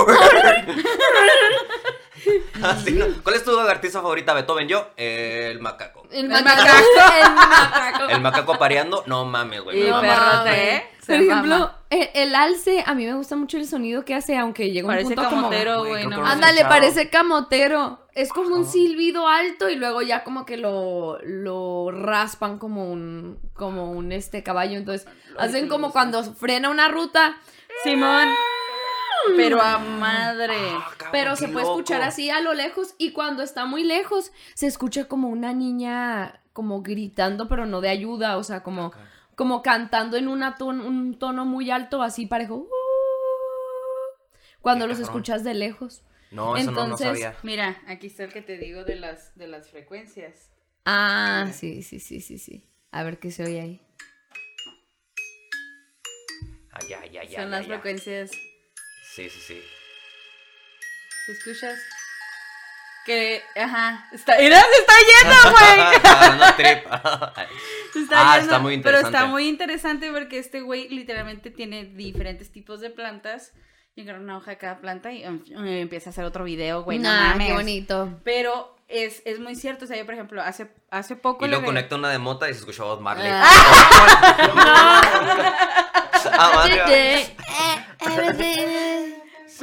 [2.62, 3.06] Así, ¿no?
[3.24, 4.68] ¿Cuál es tu artista favorita, Beethoven?
[4.68, 6.01] Yo, el macaco.
[6.12, 6.62] El macaco.
[7.24, 8.10] El macaco.
[8.10, 9.90] El macaco pareando, no mames, güey.
[9.90, 10.54] No mames.
[10.56, 10.84] ¿eh?
[11.06, 14.72] Por ejemplo, el, el alce, a mí me gusta mucho el sonido que hace, aunque
[14.72, 15.42] llega un Parece punto como...
[15.44, 16.08] camotero, Güey, güey.
[16.08, 16.26] No.
[16.26, 18.00] Ándale, parece camotero.
[18.14, 23.40] Es como un silbido alto y luego ya como que lo, lo raspan como un,
[23.54, 24.78] como un este caballo.
[24.78, 27.38] Entonces hacen como cuando frena una ruta,
[27.84, 28.28] Simón.
[29.36, 30.56] Pero a madre.
[30.58, 34.32] Ah, cabrón, pero se puede escuchar así a lo lejos y cuando está muy lejos
[34.54, 38.92] se escucha como una niña como gritando pero no de ayuda, o sea, como,
[39.36, 42.56] como cantando en una ton- un tono muy alto así parejo.
[42.56, 42.68] "Uh",
[44.62, 45.16] cuando Qué los cabrón.
[45.16, 46.02] escuchas de lejos.
[46.32, 47.36] No, eso no, no Entonces- sabía.
[47.44, 50.50] Mira, aquí está el que te digo de las, de las frecuencias.
[50.86, 52.66] Ah, sí, sí, sí, sí, sí.
[52.92, 53.82] A ver qué se oye ahí.
[56.74, 57.42] Ay, ya, ya, ya.
[57.42, 58.32] Son las frecuencias.
[59.16, 59.62] Sí, sí, sí.
[61.26, 61.78] ¿Te escuchas?
[63.06, 65.80] Que, ajá, está, mira, se está yendo, güey.
[66.06, 66.84] Agarrando trip.
[67.94, 69.18] Se está Ah, yendo, está muy Pero interesante.
[69.18, 73.54] está muy interesante porque este güey literalmente tiene diferentes tipos de plantas.
[73.96, 76.98] Y agarra una hoja de cada planta y um, empieza a hacer otro video, güey.
[77.00, 77.48] No Nah, mames.
[77.48, 78.20] qué bonito.
[78.24, 79.84] Pero es, es muy cierto.
[79.84, 81.46] O sea, yo, por ejemplo, hace, hace poco.
[81.46, 83.30] Y luego conecta una de mota y se escucha voz Marley.
[83.30, 83.50] Ah.
[86.34, 86.64] Ah.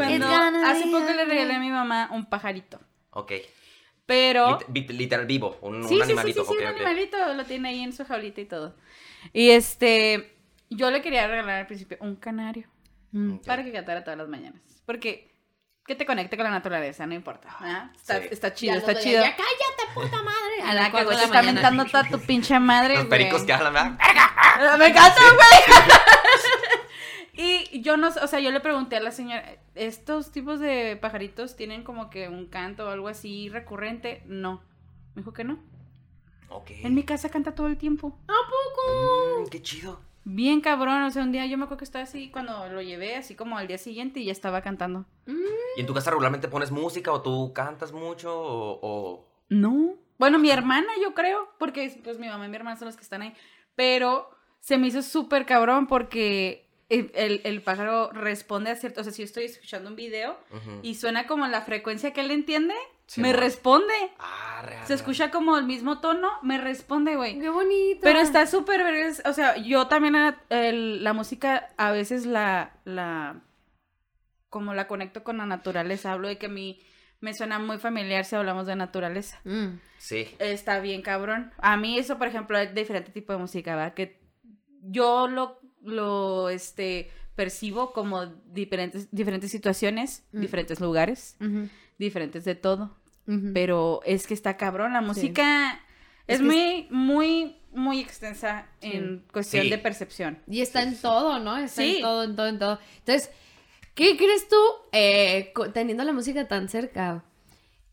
[0.04, 2.80] Cuando hace poco le regalé a mi mamá un pajarito.
[3.10, 3.32] Ok.
[4.06, 4.58] Pero.
[4.58, 5.58] Lit- lit- literal vivo.
[5.60, 6.44] Un, Sí, un sí, sí, animalito.
[6.44, 6.74] sí, sí, ok, un ok.
[6.76, 7.34] animalito.
[7.34, 8.74] Lo tiene ahí en su jaulita y todo.
[9.32, 10.34] Y este.
[10.70, 12.68] Yo le quería regalar al principio un canario.
[13.12, 13.34] Mm.
[13.36, 13.44] Ok.
[13.46, 14.62] Para que cantara todas las mañanas.
[14.86, 15.28] Porque.
[15.86, 17.48] Que te conecte con la naturaleza, no importa.
[17.60, 17.90] ¿ah?
[17.96, 18.28] Está, Sí.
[18.30, 19.22] está chido, Ya está chido.
[19.22, 20.62] Ya cállate, puta madre.
[20.66, 23.18] A la que güey está mentando toda tu pinche madre, Los güey.
[23.22, 23.98] pericos que hablan, ¿verdad?
[24.78, 25.78] ¡Me encanta, güey!
[27.40, 30.96] y yo no sé, o sea, yo le pregunté a la señora, ¿estos tipos de
[31.00, 34.22] pajaritos tienen como que un canto o algo así recurrente?
[34.26, 34.60] No.
[35.14, 35.58] Me dijo que no.
[36.50, 36.70] Ok.
[36.82, 38.18] En mi casa canta todo el tiempo.
[38.24, 39.42] ¿A poco?
[39.44, 40.00] Mm, qué chido.
[40.24, 43.16] Bien cabrón, o sea, un día yo me acuerdo que estaba así cuando lo llevé,
[43.16, 45.06] así como al día siguiente y ya estaba cantando.
[45.26, 48.78] ¿Y en tu casa regularmente pones música o tú cantas mucho o...?
[48.82, 49.94] o- No.
[50.18, 53.02] Bueno, mi hermana, yo creo, porque pues mi mamá y mi hermana son los que
[53.04, 53.32] están ahí.
[53.74, 54.28] Pero
[54.60, 59.00] se me hizo súper cabrón porque el, pájaro responde a cierto.
[59.00, 60.38] O sea, si yo estoy escuchando un video
[60.82, 62.74] y suena como la frecuencia que él entiende,
[63.06, 63.94] Sí, me responde.
[64.18, 67.38] Ah, real, Se escucha como el mismo tono, me responde, güey.
[67.38, 68.00] Qué bonito.
[68.02, 68.82] Pero está súper,
[69.24, 73.40] o sea, yo también a- el- la música a veces la, la,
[74.50, 76.80] como la conecto con la naturaleza, hablo de que a mí
[77.20, 79.40] me suena muy familiar si hablamos de naturaleza.
[79.44, 79.80] Mm.
[79.98, 80.28] Sí.
[80.38, 81.52] Está bien, cabrón.
[81.58, 83.94] A mí eso, por ejemplo, es diferente tipo de música, ¿verdad?
[83.94, 84.20] Que
[84.82, 90.40] yo lo, lo, este, percibo como diferentes, diferentes situaciones, Mm.
[90.40, 91.36] diferentes lugares,
[91.98, 92.96] diferentes de todo.
[93.52, 95.06] Pero es que está cabrón, la Sí.
[95.06, 95.80] música
[96.26, 98.90] Es es, que muy, muy, muy extensa Sí.
[98.94, 99.70] en cuestión Sí.
[99.70, 100.38] de percepción.
[100.46, 101.58] Y está en todo, ¿no?
[101.58, 101.96] Está Sí.
[101.96, 102.78] en todo, en todo, en todo.
[103.00, 103.30] Entonces,
[103.94, 104.56] ¿qué crees tú,
[104.92, 107.22] eh, teniendo la música tan cerca,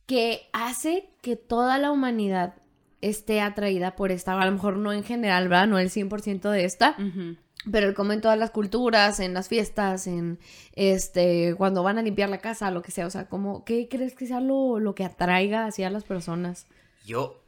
[0.06, 2.56] que hace que toda la humanidad
[3.02, 4.40] esté atraída por esta?
[4.40, 5.68] A lo mejor no en general, ¿verdad?
[5.68, 7.36] No el 100% de esta, Ujú.
[7.72, 10.40] Pero como en todas las culturas, en las fiestas, en
[10.74, 13.08] este, cuando van a limpiar la casa, lo que sea.
[13.08, 16.68] O sea, como, ¿qué crees que sea lo, lo que atraiga hacia las personas?
[17.06, 17.44] Yo,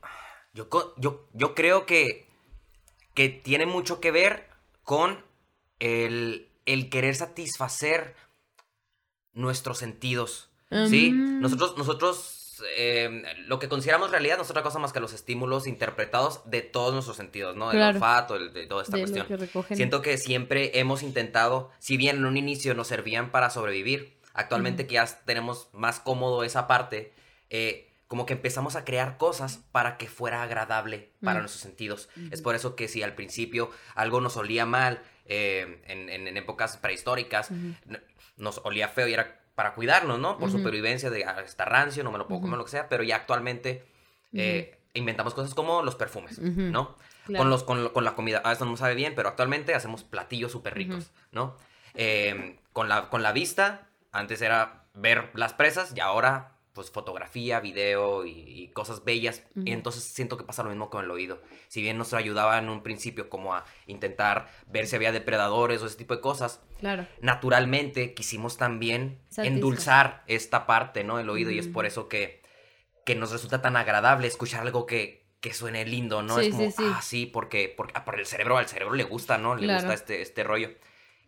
[0.54, 2.28] yo, yo, yo creo que,
[3.14, 4.48] que tiene mucho que ver
[4.84, 5.24] con
[5.80, 8.16] el, el querer satisfacer
[9.34, 10.50] nuestros sentidos.
[10.90, 11.12] ¿Sí?
[11.12, 11.40] Mm.
[11.40, 15.68] Nosotros, nosotros eh, lo que consideramos realidad no es otra cosa más que los estímulos
[15.68, 17.72] interpretados de todos nuestros sentidos, ¿no?
[17.72, 17.96] El Claro.
[17.98, 19.28] olfato, el- de toda esta de cuestión.
[19.68, 19.76] que.
[19.76, 24.86] Siento que siempre hemos intentado, si bien en un inicio nos servían para sobrevivir, actualmente
[24.88, 27.14] que ya tenemos más cómodo esa parte,
[27.50, 31.42] eh, como que empezamos a crear cosas para que fuera agradable para Mm.
[31.44, 32.08] nuestros sentidos.
[32.32, 36.38] Es por eso que si al principio algo nos olía mal, eh, en, en- en
[36.38, 37.50] épocas prehistóricas,
[38.38, 40.38] nos olía feo y era para cuidarnos, ¿no?
[40.38, 43.02] Por supervivencia de "Ah, está rancio, no me lo puedo comer, lo que sea, pero
[43.02, 43.84] ya actualmente
[44.32, 46.38] eh, inventamos cosas como los perfumes.
[46.38, 46.96] ¿no?
[47.26, 47.42] Claro.
[47.42, 48.42] Con, los, con, con la comida.
[48.46, 51.10] A veces no sabe bien, pero actualmente hacemos platillos súper ricos.
[51.32, 51.56] ¿no?
[51.96, 57.60] Eh, con, la, con la vista, antes era ver las presas y ahora, pues, fotografía,
[57.60, 59.44] video y, y cosas bellas.
[59.56, 59.64] Ujú.
[59.68, 61.42] Y entonces siento que pasa lo mismo con el oído.
[61.68, 65.88] Si bien nos ayudaba en un principio como a intentar ver si había depredadores o
[65.88, 67.08] ese tipo de cosas, Claro.
[67.20, 71.20] naturalmente quisimos también Satisfa- endulzar esta parte, ¿no?
[71.20, 71.52] El oído.
[71.52, 72.42] Y es por eso que,
[73.06, 76.38] que nos resulta tan agradable escuchar algo que, que suene lindo, ¿no?
[76.40, 76.84] Sí, es como, sí, sí.
[76.94, 79.56] ah, sí, porque, porque ah, por el cerebro, al cerebro le gusta, ¿no?
[79.56, 79.80] Le Claro.
[79.80, 80.70] gusta este, este rollo.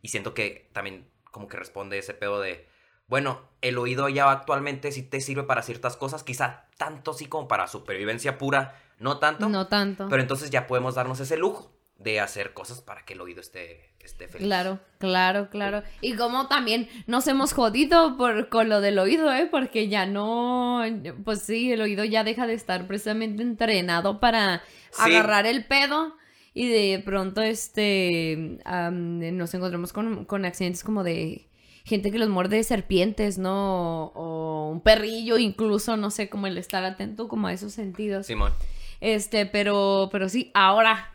[0.02, 2.68] Y siento que también como que responde ese pedo de,
[3.10, 7.48] bueno, el oído ya actualmente sí te sirve para ciertas cosas, quizá tanto sí como
[7.48, 9.50] para supervivencia pura, no tanto.
[9.50, 10.08] No tanto.
[10.10, 13.90] Pero entonces ya podemos darnos ese lujo de hacer cosas para que el oído esté,
[14.00, 14.48] esté feliz.
[14.48, 15.84] Claro, claro, claro.
[16.00, 19.48] Y como también nos hemos jodido por, con lo del oído, ¿eh?
[19.52, 20.82] Porque ya no,
[21.26, 25.02] pues sí, el oído ya deja de estar precisamente entrenado para Sí.
[25.14, 26.16] agarrar el pedo
[26.54, 31.49] y de pronto este nos encontramos con, con accidentes como de
[31.90, 34.12] gente que los muerde serpientes, ¿no?
[34.16, 38.28] O un perrillo incluso, no sé, como el estar atento como a esos sentidos.
[38.28, 38.54] Simón.
[39.02, 41.12] Este, pero, pero sí, ahora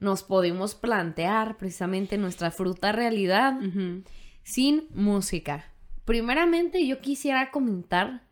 [0.00, 3.58] nos podemos plantear precisamente nuestra fruta realidad
[4.42, 5.70] sin música.
[6.04, 8.22] Primeramente, yo quisiera comentar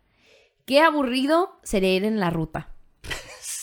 [0.65, 2.72] qué aburrido sería ir en la ruta.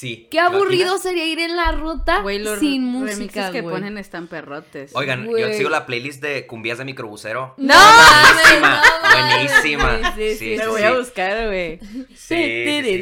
[0.01, 0.29] Sí.
[0.31, 1.03] Qué ¿Te aburrido imaginas?
[1.03, 4.93] sería ir en la ruta Güey, los sin música, que ponen están perrotes.
[4.95, 7.53] Oigan, yo sigo la playlist de cumbias de microbusero.
[7.59, 7.75] ¡No!
[7.75, 10.15] Buenísima, no buenísima.
[10.15, 10.57] Sí, sí, Sí, sí.
[10.57, 10.87] Te sí, voy sí.
[10.87, 11.79] a buscar, güey.
[11.81, 13.01] Sí, sí, sí.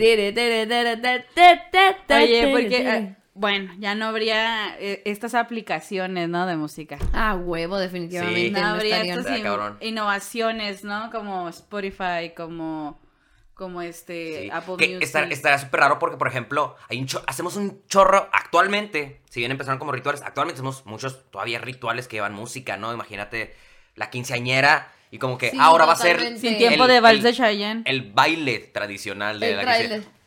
[2.11, 6.47] Oye, porque, eh, bueno, ya no habría eh, estas aplicaciones, ¿no?
[6.47, 6.99] De música.
[7.13, 8.47] Ah, huevo, definitivamente.
[8.47, 8.51] Sí.
[8.51, 9.19] No no habría estarían.
[9.19, 9.77] estas Está in- cabrón.
[9.81, 11.11] innovaciones, ¿no?
[11.11, 12.99] Como Spotify, como,
[13.59, 15.03] como este Sí, Apple que Music.
[15.03, 19.40] estar- estaría súper raro porque, por ejemplo, hay un cho- hacemos un chorro actualmente, si
[19.40, 22.94] bien empezaron como rituales, actualmente hacemos muchos todavía rituales que llevan música, ¿no?
[22.94, 23.55] Imagínate
[23.97, 26.21] la quinceañera y como que Sí, ahora va a ser.
[26.38, 27.83] Sin el- tiempo el- de Vals de Chayanne.
[27.85, 29.88] el baile tradicional de El la tráiler.
[30.03, 30.18] quinceañera.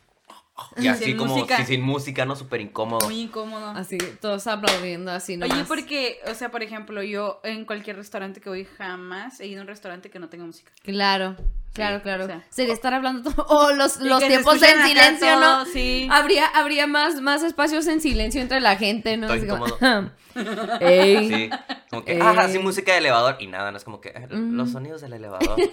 [0.76, 1.56] Y así Sin como música.
[1.56, 2.36] sin, sin música, ¿no?
[2.36, 3.06] Súper incómodo.
[3.06, 3.70] Muy incómodo.
[3.70, 5.56] Así, todos aplaudiendo así nomás.
[5.56, 9.60] Oye, porque, o sea, por ejemplo, yo en cualquier restaurante que voy jamás he ido
[9.60, 10.70] a un restaurante que no tenga música.
[10.82, 11.36] Claro,
[11.72, 12.24] claro, claro.
[12.24, 12.42] o sea.
[12.50, 13.46] Sería estar hablando todo.
[13.48, 15.64] O los, los tiempos en silencio, todo, ¿no?
[15.66, 16.08] Sí.
[16.10, 19.30] Habría, habría más, más espacios en silencio entre la gente, ¿no?
[19.32, 20.10] Así como, incómodo.
[20.80, 21.28] Ey.
[21.28, 21.50] Sí,
[21.90, 22.20] como que, Eh.
[22.22, 24.56] ajá, sí, música de elevador y nada, no es como que eh, Mm.
[24.56, 25.56] los sonidos del elevador.
[25.66, 25.70] El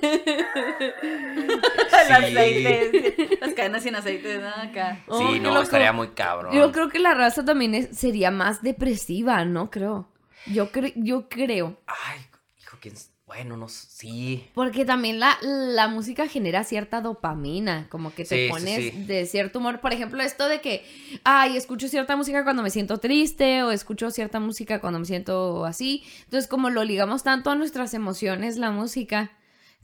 [2.07, 2.13] Sí.
[2.13, 4.47] aceite, las cadenas sin aceite, ¿no?
[4.49, 4.99] Acá.
[5.07, 5.63] Oh, sí, no, loco.
[5.63, 6.53] estaría muy cabrón.
[6.53, 9.69] Yo creo que la raza también es- sería más depresiva, ¿no?
[9.69, 10.09] Creo.
[10.47, 11.77] Yo, cre- yo creo.
[11.87, 12.19] Ay,
[12.61, 12.95] hijo, quién.
[13.29, 14.43] Bueno, no sí.
[14.55, 19.03] Porque también la, la música genera cierta dopamina, como que te Sí, pones sí.
[19.05, 19.81] de cierto humor.
[19.81, 20.83] Por ejemplo, esto de que,
[21.23, 25.63] ay, escucho cierta música cuando me siento triste o escucho cierta música cuando me siento
[25.65, 26.03] así.
[26.23, 29.31] Entonces, como lo ligamos tanto a nuestras emociones, la música,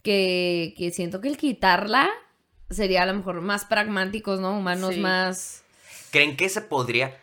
[0.01, 2.09] que, que siento que el quitarla
[2.71, 4.57] sería a lo mejor más pragmáticos, ¿no?
[4.57, 5.61] Humanos más...
[6.09, 7.15] ¿Creen que se podría?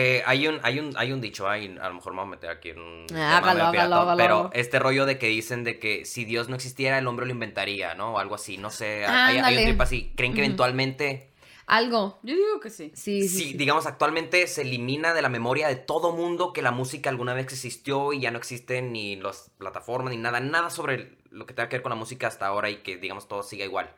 [0.00, 2.30] Eh, hay, un, hay, un, hay un dicho ahí, a lo mejor me voy a
[2.30, 3.06] meter aquí en un.
[3.08, 4.16] tema Hágalo, medio hágalo, piratón, hágalo.
[4.16, 7.32] Pero este rollo de que dicen de que si Dios no existiera, el hombre lo
[7.32, 8.14] inventaría, ¿no?
[8.14, 9.04] O algo así, no sé.
[9.06, 10.12] hay, hay un trip así.
[10.16, 11.32] ¿Creen que eventualmente,
[11.66, 12.18] Algo.
[12.22, 12.92] Yo digo que sí.
[12.94, 17.10] Sí, sí, digamos actualmente se elimina de la memoria de todo mundo que la música
[17.10, 21.44] alguna vez existió y ya no existen ni las plataformas ni nada, nada sobre lo
[21.44, 23.94] que tenga que ver con la música hasta ahora y que digamos todo siga igual?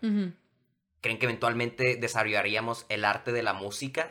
[1.00, 4.10] ¿Creen que eventualmente desarrollaríamos el arte de la música?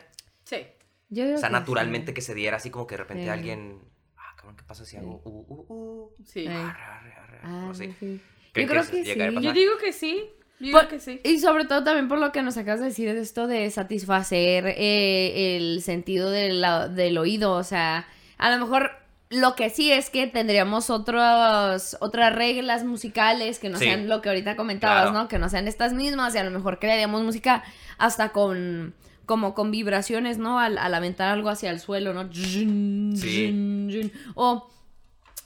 [1.10, 2.14] Yo digo O sea, que naturalmente sí.
[2.14, 3.28] que se diera así como que de repente Sí.
[3.28, 3.80] alguien.
[4.16, 5.20] Ah, cabrón, ¿qué pasa si hago?
[5.24, 6.46] Uh, uh, uh, Sí.
[6.46, 7.92] Arre, arre, arre, Ah, o así?
[7.98, 8.20] sí.
[8.52, 9.46] ¿Creen Yo creo que llegaría a sí.
[9.46, 10.24] Yo digo que sí.
[10.60, 11.20] Yo digo Por- que sí.
[11.24, 14.66] Y sobre todo también por lo que nos acabas de decir de esto de satisfacer
[14.66, 17.52] eh, el sentido de la- del oído.
[17.54, 18.06] O sea,
[18.38, 18.90] a lo mejor
[19.30, 23.84] lo que sí es que tendríamos otros, otras reglas musicales que no Sí.
[23.84, 25.18] sean lo que ahorita comentabas, Claro.
[25.18, 25.28] ¿no?
[25.28, 27.62] Que no sean estas mismas y a lo mejor crearíamos música
[27.96, 28.94] hasta con
[29.30, 30.58] como con vibraciones, ¿no?
[30.58, 32.28] Al, al aventar algo hacia el suelo, ¿no?
[32.34, 34.12] Sí.
[34.34, 34.68] O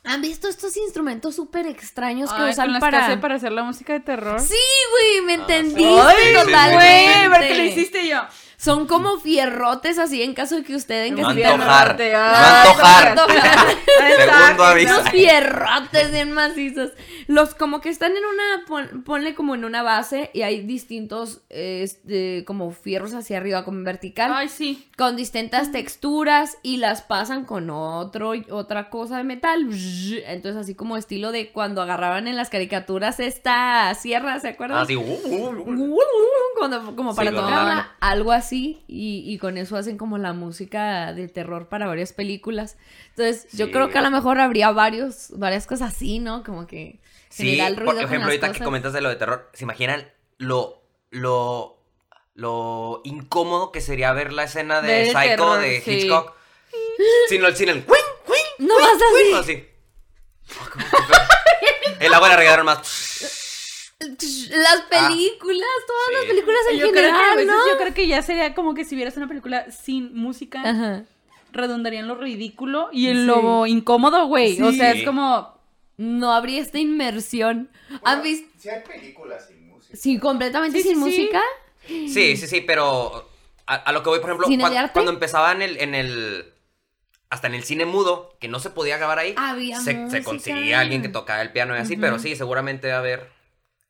[0.05, 3.09] ¿han visto estos instrumentos súper extraños que Ay, usan con las para...
[3.09, 4.41] que para hacer la música de terror.
[4.41, 4.55] Sí,
[4.91, 6.01] güey, me Ah, entendiste sí.
[6.03, 7.13] Ay, sí, totalmente.
[7.13, 7.29] sí.
[7.29, 8.23] porque lo hiciste yo.
[8.57, 11.97] Son como fierrotes así en caso de que ustedes No necesiten antojar.
[12.01, 13.09] Ay, antojar.
[13.09, 13.67] antojar.
[14.17, 14.95] Segundo aviso.
[15.01, 16.91] Unos fierrotes bien macizos.
[17.27, 21.43] Los como que están en una, pon- ponle como en una base y hay distintos,
[21.49, 24.89] este, como fierros hacia arriba, como en vertical, Ay, sí.
[24.99, 29.69] con distintas texturas y las pasan con otro, otra cosa de metal.
[30.27, 34.79] Entonces así como estilo de cuando agarraban en las caricaturas esta sierra, ¿se acuerdan?
[34.79, 34.97] Ah, sí.
[34.97, 35.99] uh, uh, uh.
[36.59, 40.33] Cuando- como para Sí, tocarla, la- algo así, y, y con eso hacen como la
[40.33, 42.77] música de terror para varias películas.
[43.11, 43.73] Entonces, yo Sí.
[43.73, 46.43] creo que a lo mejor habría varios, varias cosas así, ¿no?
[46.45, 48.65] Como que Sí, ruido por con ejemplo, las ahorita que cosas.
[48.65, 51.81] comentas de lo de terror, ¿se imaginan lo, lo,
[52.35, 55.91] lo incómodo que sería ver la escena de Del Psycho terror, de sí.
[55.93, 56.35] Hitchcock?
[57.29, 57.85] Sin el, sin el.
[58.59, 59.33] No más así.
[59.35, 59.69] Así.
[60.61, 61.17] Ah, ¿cómo que fue?
[62.07, 63.44] El agua la regaron más.
[64.09, 66.29] Las películas, todas las Sí.
[66.29, 67.69] películas en Yo creo, que a general, veces ¿no?
[67.73, 71.05] yo creo que ya sería como que si vieras una película sin música, Ajá.
[71.53, 73.23] redundaría en lo ridículo y en Sí.
[73.27, 74.61] lo incómodo, güey.
[74.63, 75.01] O sea, Sí.
[75.01, 75.55] es como...
[75.97, 77.71] No habría esta inmersión.
[78.03, 78.49] ¿Han visto?
[78.59, 79.97] Si hay películas sin música.
[79.97, 81.21] Sí, completamente Sí, sin sí, sí.
[81.23, 81.43] música.
[81.87, 83.29] Sí, sí, sí, pero
[83.67, 84.93] a, a lo que voy, por ejemplo, ¿Cine de cuan- arte?
[84.93, 86.47] cuando empezaba en el, en el.
[87.31, 89.35] Hasta en el cine mudo, que no se podía grabar ahí.
[89.37, 92.99] Había se, se conseguía alguien que tocara el piano y así, pero sí, seguramente debe
[92.99, 93.31] haber.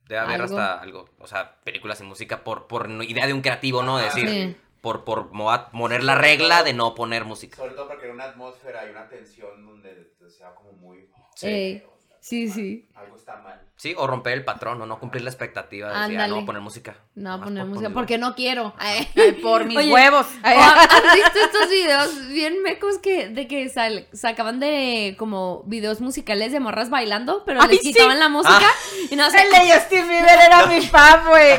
[0.09, 0.59] Debe haber Algo.
[0.59, 1.09] hasta algo.
[1.19, 3.99] O sea, películas sin música por, por no- idea de un creativo, ¿no?
[3.99, 4.29] De decir.
[4.29, 4.57] Sí.
[4.81, 5.31] Por, por
[5.73, 7.57] poner la regla de no poner música.
[7.57, 11.09] Sobre todo porque en una atmósfera y una tensión donde sea como muy.
[11.35, 11.47] Sí.
[11.47, 11.87] Ey,
[12.21, 12.89] sí, sí.
[12.95, 13.64] Algo está mal.
[13.85, 15.93] Sí, o romper el patrón, o no cumplir la expectativa.
[15.93, 16.97] De decir, ah, no poner música.
[17.15, 18.73] No, Nomás poner por música, porque no quiero.
[18.79, 19.07] Ay.
[19.17, 20.27] Ay, por mis Oye, huevos.
[20.43, 25.65] Ay, ¿O ¿Has visto estos videos bien mecos que de que sal- sacaban de como
[25.67, 27.93] videos musicales de morras bailando, pero Ay, les sí.
[27.93, 28.73] quitaban la música Ah.
[29.11, 29.43] y no sé.
[29.43, 31.59] El de Justin Bieber era mi fan, güey.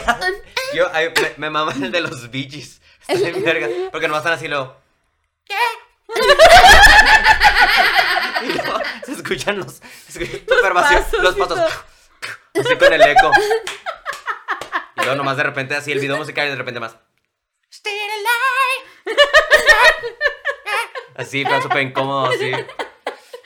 [0.73, 2.31] Yo, ay, me, me mama el de los
[3.43, 3.67] verga.
[3.91, 4.75] Porque nomás están así luego.
[5.45, 5.53] ¿Qué?
[8.41, 9.79] y luego se escuchan los.
[10.09, 11.59] Se escuchan pasos los y pasos.
[12.59, 13.31] Así con el eco.
[14.97, 16.95] Y luego nomás de repente así el video musical y de repente más.
[17.71, 19.19] Stay alive.
[21.15, 22.51] Así, pero súper incómodo, así.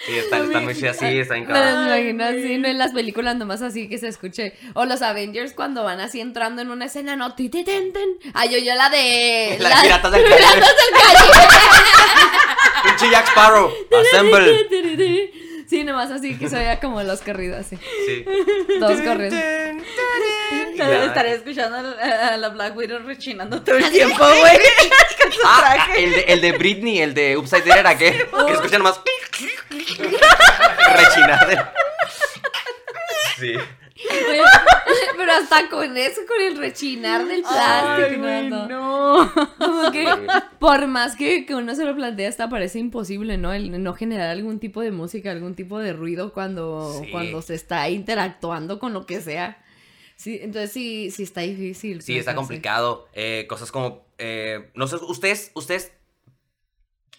[0.06, 1.86] Sí, están, están muy chidas, sí, están Me incómodos.
[1.88, 4.54] imagino así, no en las películas nomás así que se escuche.
[4.74, 8.10] O los Avengers cuando van así entrando en una escena, no, ti, ti, ten, ten.
[8.34, 9.58] Ay, yo, yo la de.
[9.60, 10.66] Las la- piratas del Caribe.
[12.84, 13.72] Pinche Jack Sparrow.
[14.02, 15.32] Assemble.
[15.70, 17.78] Sí, nomás así que se veía como los corridos así.
[18.08, 18.26] Sí.
[18.80, 19.38] Todos corriendo.
[20.76, 21.04] Ya.
[21.06, 24.58] Estaré escuchando a la, Black Widow rechinando todo el tiempo, güey.
[25.46, 28.28] Ah, el de, el de Britney, el de Upside Down era qué?
[28.48, 29.00] Que escuchan más
[30.96, 31.74] rechinar.
[33.38, 33.54] Sí.
[34.30, 34.42] Oye,
[35.18, 38.08] pero hasta con eso, con el rechinar del plástico.
[38.08, 38.68] Ay, no, güey, no.
[38.68, 39.32] no.
[39.58, 40.08] Como que
[40.60, 43.52] por más que, que uno se lo plantea, hasta parece imposible, ¿no?
[43.54, 47.12] El no generar algún tipo de música, algún tipo de ruido cuando, Sí.
[47.12, 49.62] cuando se está interactuando con lo que sea.
[50.16, 52.02] Sí, entonces sí, sí está difícil.
[52.02, 52.36] Sí, está plantearse.
[52.36, 53.08] complicado.
[53.14, 55.92] Eh, cosas como, eh, no sé, ¿ustedes, ustedes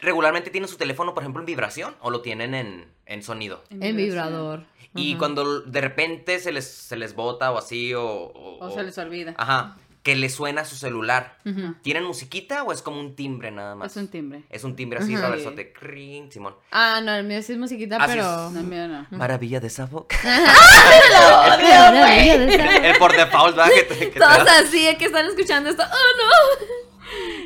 [0.01, 3.62] regularmente tienen su teléfono, por ejemplo, en vibración o lo tienen en, en sonido?
[3.70, 4.64] En vibrador.
[4.94, 5.18] Y Ajá.
[5.18, 8.32] cuando de repente se les, se les bota o así o...
[8.61, 9.34] O se les olvida.
[9.36, 9.76] Ajá.
[10.03, 11.36] que le suena a su celular.
[11.82, 13.90] ¿Tienen musiquita o es como un timbre nada más?
[13.92, 14.42] Es un timbre.
[14.51, 15.26] Es un timbre así, Ajá.
[15.28, 15.72] reversote.
[15.74, 16.55] Cring, Simón.
[16.72, 18.46] Ah, no, el mío sí es musiquita, Así pero.
[18.46, 18.53] es.
[18.53, 19.07] No, mío no.
[19.11, 20.16] Maravilla de esa boca.
[20.24, 21.90] Maravilla
[22.38, 23.70] de esa- El por default, ¿verdad?
[23.74, 25.82] Que te- que te Todos da- así de que están escuchando esto.
[25.84, 26.64] ¡Oh,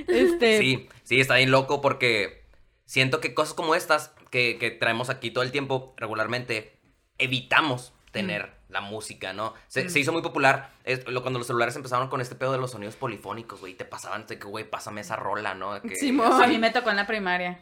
[0.08, 2.43] Este, Sí, sí, está bien loco porque
[2.84, 6.78] siento que cosas como estas que, que traemos aquí todo el tiempo regularmente,
[7.18, 9.54] evitamos tener la música, ¿no?
[9.68, 12.58] Se, se hizo muy popular es, lo- cuando los celulares empezaron con este pedo de
[12.58, 15.80] los sonidos polifónicos, güey, y te pasaban de que, güey, pásame esa rola, ¿no?
[15.82, 16.42] Que- Simón.
[16.42, 17.60] a mí me tocó en la primaria.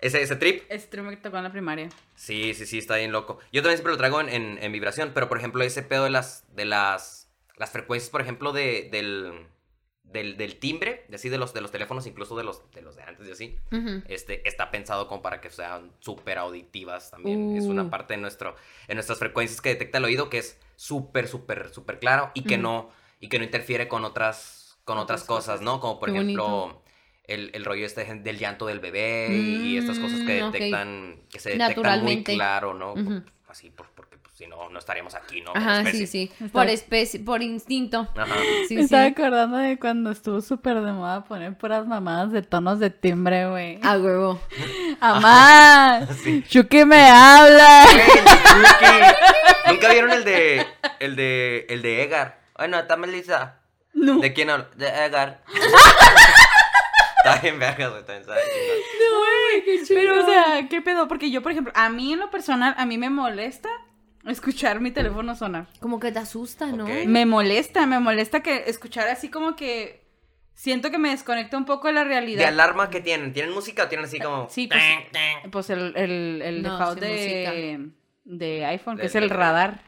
[0.00, 1.88] ese, ese trip, Este me tocó en la primaria.
[2.14, 3.38] sí, sí, sí, está bien loco.
[3.52, 6.10] Yo también siempre lo traigo en, en- en vibración, pero por ejemplo, ese pedo de
[6.10, 9.46] las, de las, las frecuencias, por ejemplo, de, del,
[10.14, 12.96] del, del timbre, de así de los, de los teléfonos, incluso de los, de los
[12.96, 13.58] de antes y así.
[14.06, 17.50] este, está pensado como para que sean súper auditivas también.
[17.52, 17.90] Es una Uh.
[17.90, 18.54] parte de, nuestro,
[18.88, 22.58] de nuestras frecuencias que detecta el oído que es súper, súper, súper claro y que,
[22.58, 22.90] no,
[23.20, 25.60] y que no interfiere con otras, con otras, Otras cosas, cosas.
[25.62, 25.80] ¿no?
[25.80, 26.82] Como por Qué ejemplo bonito.
[27.24, 31.22] el, el rollo este del llanto del bebé y, y estas cosas que Mm, detectan,
[31.30, 32.94] que se detectan muy claro, ¿no?
[33.48, 35.52] Así, por- porque pues, si no, no estaríamos aquí, ¿no?
[35.52, 36.06] Como Ajá, especie.
[36.08, 36.44] sí, sí.
[36.44, 38.08] Está- Por especie, por instinto.
[38.16, 38.34] Ajá.
[38.68, 38.84] Sí, me sí.
[38.86, 43.48] estaba acordando de cuando estuvo súper de moda poner puras mamadas de tonos de timbre,
[43.48, 43.78] güey.
[43.82, 44.40] A huevo.
[45.00, 46.00] ¡Amá!
[46.24, 46.42] Sí.
[46.48, 47.84] ¡Chucky me habla!
[47.92, 49.70] Güey, Chucky.
[49.72, 50.66] ¿Nunca vieron el de,
[50.98, 52.40] el de, el de Edgar?
[52.56, 53.60] Bueno, está Melissa.
[53.92, 54.18] No.
[54.18, 54.68] ¿De quién habla?
[54.74, 55.42] De Edgar.
[57.18, 59.86] está bien vergas, güey, también sabe chingón.
[59.88, 61.08] Pero, o sea, ¿qué pedo?
[61.08, 63.68] Porque yo, por ejemplo, a mí en lo personal, a mí me molesta
[64.26, 65.66] escuchar mi teléfono sonar.
[65.80, 66.86] Como que te asusta, ¿no?
[66.86, 70.02] Me molesta, me molesta que escuchar así como que
[70.54, 72.48] siento que me desconecta un poco de la ¿De realidad.
[72.48, 73.32] alarma qué tienen?
[73.32, 74.48] ¿Tienen música o tienen así como.?
[74.50, 74.82] Sí, pues?
[75.50, 77.90] Pues el, el, el No, de,
[78.24, 79.82] de iPhone, que es el radar.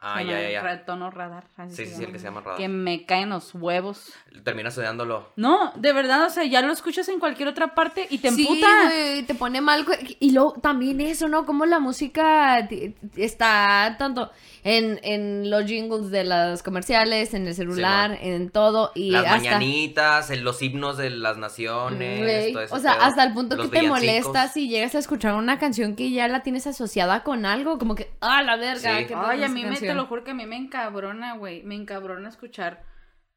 [0.00, 0.62] Ah, ya, ya, ya.
[0.62, 1.44] ra- Tono radar.
[1.56, 2.56] así Sí, sí, sí, el que se llama radar.
[2.58, 4.12] Que me caen los huevos.
[4.44, 5.32] Terminas estudiándolo.
[5.36, 8.42] No, de verdad, o sea, ya lo escuchas en cualquier otra parte y te Sí,
[8.46, 8.66] emputa.
[8.84, 9.84] güey, te pone mal.
[10.20, 11.44] Y luego también eso, ¿no?
[11.46, 12.68] Como la música
[13.16, 14.30] está tanto
[14.70, 18.92] en, en los jingles de las comerciales, en el celular, en todo.
[18.94, 19.36] Y Las hasta.
[19.36, 22.52] mañanitas, en los himnos de las naciones.
[22.52, 24.26] Todo ese o sea, pedo, hasta el punto los que te villancicos.
[24.26, 27.94] molesta si llegas a escuchar una canción que ya la tienes asociada con algo, como
[27.94, 28.98] que, ah, la verga.
[28.98, 29.06] Sí.
[29.06, 31.62] ¿qué pedo Ay, a mí me, te lo juro que a mí me encabrona, güey.
[31.62, 32.84] Me encabrona escuchar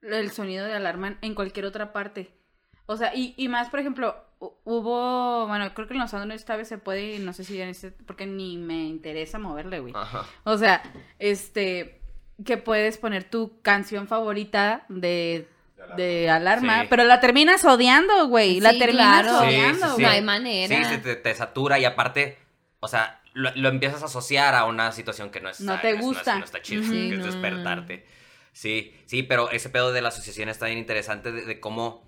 [0.01, 2.29] el sonido de alarma en cualquier otra parte.
[2.87, 4.17] O sea, y, y más, por ejemplo,
[4.63, 7.61] hubo, bueno, creo que en los Android esta vez se puede, y no sé si
[7.61, 9.93] en este, porque ni me interesa moverle, güey.
[9.95, 10.25] Ajá.
[10.43, 10.81] O sea,
[11.19, 12.01] este,
[12.43, 15.47] que puedes poner tu canción favorita de,
[15.95, 16.87] de alarma, Sí.
[16.89, 18.59] pero la terminas odiando, güey.
[18.59, 19.47] la Sí, terminas claro.
[19.47, 19.93] odiando, Sí, sí, sí.
[19.93, 20.05] güey.
[20.05, 20.75] No hay manera.
[20.75, 22.37] Sí, se te, te satura y aparte,
[22.79, 25.91] o sea, lo, lo empiezas a asociar a una situación que no es No te
[25.91, 26.39] es- gusta.
[26.39, 27.25] No, está chido, que Sí, es no.
[27.25, 28.05] despertarte.
[28.53, 32.03] Sí, sí, pero ese pedo de la asociación está bien interesante de, de cómo...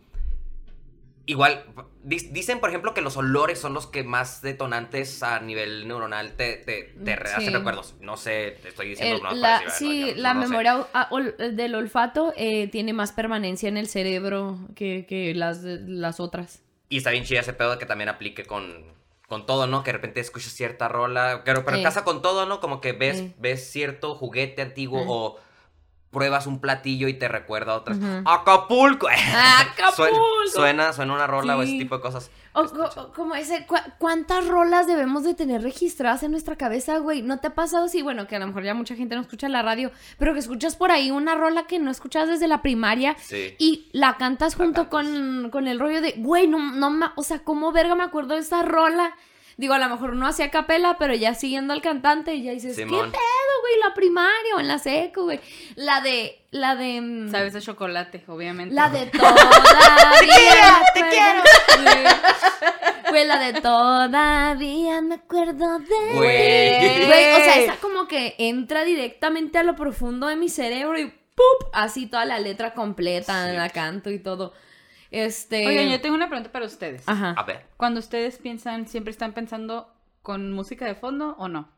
[1.26, 1.64] Igual,
[2.04, 6.34] di- dicen, por ejemplo, que los olores son los que más detonantes a nivel neuronal
[6.34, 7.56] te, te, te re- hacen Sí.
[7.56, 7.96] recuerdos.
[8.02, 11.36] No sé, te estoy diciendo El- la, parecida, sí, la no memoria ol- a- ol-
[11.38, 16.62] del olfato eh, tiene más permanencia en el cerebro que, que las, de- las otras.
[16.90, 18.92] Y está bien chida ese pedo de que también aplique con,
[19.30, 19.82] con todo, ¿no?
[19.84, 21.44] Que de repente escuchas cierta rola.
[21.46, 21.84] Pero, pero Sí.
[21.84, 22.60] casa con todo, ¿no?
[22.60, 23.34] Como que ves, Sí.
[23.40, 25.40] ves cierto juguete antiguo o
[26.14, 27.98] pruebas un platillo y te recuerda a otras.
[28.24, 29.08] ¡Acapulco!
[29.36, 30.16] ¡Acapulco!
[30.54, 31.80] Suena, suena, una rola o ese Sí.
[31.80, 32.32] tipo de cosas.
[32.54, 32.66] O,
[33.16, 37.24] como ese, ¿cu- ¿cuántas rolas debemos de tener registradas en nuestra cabeza, güey?
[37.24, 38.02] ¿No te ha pasado así?
[38.04, 40.76] Bueno, que a lo mejor ya mucha gente no escucha la radio, pero que escuchas
[40.76, 43.56] por ahí una rola que no escuchas desde la primaria Sí.
[43.58, 45.08] y la cantas La junto cantas.
[45.12, 48.42] Con, con el rollo de, güey, no, no, o sea, ¿cómo verga me acuerdo de
[48.42, 49.16] esa rola?
[49.58, 52.84] Digo, a lo mejor no hacía capela, pero ya siguiendo al cantante, ya dices, ¿qué
[52.86, 53.12] Simón.
[53.12, 53.22] pedo,
[53.64, 53.80] güey?
[53.88, 55.40] La primaria o en la seco, güey.
[55.76, 57.00] La de, la de...
[57.02, 58.76] mm, Sabes de chocolate, obviamente.
[58.76, 60.84] la de todavía.
[60.94, 61.44] te quiero,
[63.10, 66.14] Fue la de todavía me acuerdo de.
[66.16, 67.06] Güey.
[67.06, 71.06] Güey, o sea, esa como que entra directamente a lo profundo de mi cerebro y
[71.06, 71.70] ¡pup!
[71.74, 73.56] Así toda la letra completa, Sí.
[73.58, 74.54] la canto y todo.
[75.12, 75.68] Este.
[75.68, 77.04] Oigan, yo tengo una pregunta para ustedes.
[77.08, 77.36] Ajá.
[77.38, 77.66] A ver.
[77.78, 79.94] Cuando ustedes piensan, ¿siempre están pensando
[80.24, 81.70] con música de fondo o no?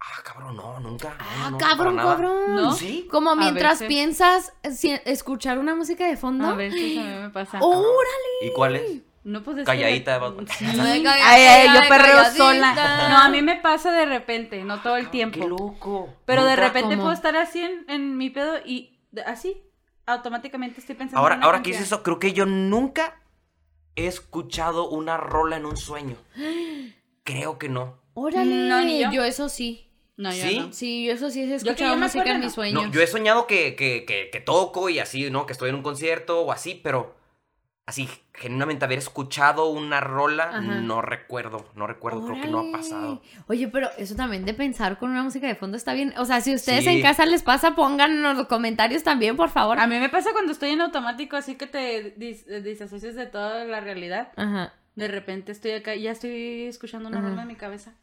[0.00, 1.08] Ah, cabrón, no, nunca.
[1.10, 2.54] No, Ah, no, cabrón, cabrón.
[2.54, 2.72] ¿No?
[2.72, 3.08] Sí.
[3.10, 3.88] Como mientras veces.
[3.88, 6.46] piensas si- escuchar una música de fondo.
[6.46, 7.58] A ver si a mí me pasa.
[7.60, 8.46] ¡Órale!
[8.46, 9.02] ¿Y cuál es?
[9.24, 10.46] No, pues es Calladita de Batman.
[10.48, 10.64] Sí.
[10.64, 13.08] Ay, Ay, yo perreo sola.
[13.10, 15.38] No, a mí me pasa de repente, no todo el tiempo.
[15.40, 16.14] Qué loco.
[16.24, 19.60] Pero de repente puedo estar así en, en mi pedo y así,
[20.06, 23.20] automáticamente estoy pensando Ahora, en una ahora que dices eso, creo que yo nunca
[23.96, 26.16] he escuchado una rola en un sueño.
[27.24, 27.98] Creo que no.
[28.14, 28.68] Órale.
[28.68, 29.10] No, ni yo.
[29.10, 29.87] yo eso sí.
[30.18, 30.58] No, yo ¿Sí?
[30.58, 30.72] no.
[30.72, 32.50] Sí, yo eso sí he que escuchado yo me música en mis no.
[32.52, 32.84] sueños.
[32.86, 35.46] No, yo he soñado que, que, que, que toco y así, ¿no?
[35.46, 37.16] Que estoy en un concierto o así, pero
[37.86, 40.60] así, genuinamente haber escuchado una rola, Ajá.
[40.60, 43.22] no recuerdo, no recuerdo, creo que no ha pasado.
[43.46, 46.12] Oye, pero eso también de pensar con una música de fondo está bien.
[46.18, 46.90] O sea, si ustedes Sí.
[46.90, 49.78] en casa les pasa, pongan en los comentarios también, por favor.
[49.78, 53.24] A mí me pasa cuando estoy en automático, así que te dis- eh, disasocias de
[53.26, 54.32] toda la realidad.
[54.36, 54.74] Ajá.
[54.96, 57.28] De repente estoy acá y ya estoy escuchando una Ajá.
[57.28, 57.94] rola en mi cabeza.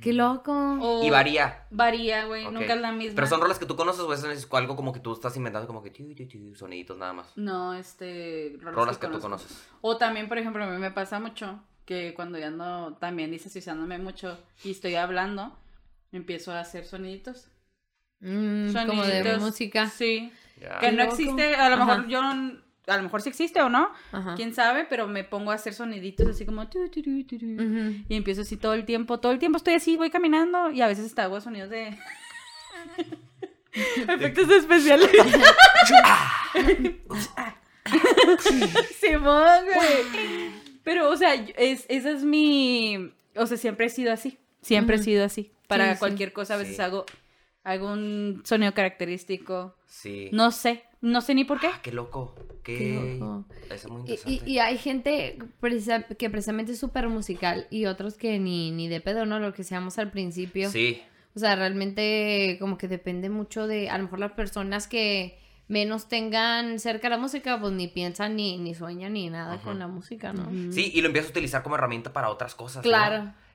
[0.00, 0.52] Qué loco.
[0.80, 1.66] O Y varía.
[1.70, 3.14] Varía, güey, nunca es la misma.
[3.16, 5.66] Pero son rolas que tú conoces o eso es algo como que tú estás inventando
[5.66, 7.32] como que tiu, tiu, tiu, soniditos nada más.
[7.36, 8.56] No, este...
[8.60, 9.68] Rolas que tú conoces.
[9.80, 13.98] O también, por ejemplo, a mí me pasa mucho que cuando ya ando también disasociándome
[13.98, 15.56] mucho y estoy hablando,
[16.12, 17.48] empiezo a hacer soniditos.
[18.20, 19.40] Mm, como de Soniditos.
[19.42, 19.86] música.
[19.88, 20.32] Sí.
[20.80, 22.06] Que no existe, a lo mejor Ajá.
[22.08, 22.20] yo,
[22.86, 24.34] a lo mejor sí existe o no, Ajá.
[24.36, 26.68] quién sabe, pero me pongo a hacer soniditos así como...
[26.68, 27.46] tu, tu, tu, tu, tu.
[27.46, 28.04] Ujú.
[28.08, 30.86] Y empiezo así todo el tiempo, todo el tiempo estoy así, voy caminando y a
[30.86, 31.96] veces hasta hago sonidos de...
[34.08, 35.10] Efectos especiales.
[39.00, 40.50] Simón, güey.
[40.82, 43.12] Pero, o sea, es, esa es mi...
[43.34, 44.38] O sea, siempre he sido así.
[44.62, 45.52] Siempre he sido así.
[45.68, 45.98] Para Sí, sí.
[45.98, 46.82] cualquier cosa a veces Sí.
[46.82, 47.04] hago,
[47.64, 49.76] hago un sonido característico.
[49.86, 50.28] Sí.
[50.32, 51.68] No sé, no sé ni por qué.
[51.68, 52.34] Ah, qué loco.
[52.62, 53.44] Qué, Qué loco.
[53.66, 54.42] Eso es muy Y, interesante.
[54.46, 58.88] y- y hay gente precisa- que precisamente es súper musical y otros que ni, ni
[58.88, 59.38] de pedo, ¿no?
[59.38, 60.70] Lo que seamos al principio.
[60.70, 61.00] Sí.
[61.34, 65.38] O sea, realmente como que depende mucho de, a lo mejor las personas que
[65.68, 69.86] menos tengan cerca la música, pues ni piensan ni, ni sueñan ni nada con la
[69.88, 70.48] música, ¿no?
[70.72, 72.84] Sí, y lo empiezas a utilizar como herramienta para otras cosas.
[72.84, 72.90] ¿no?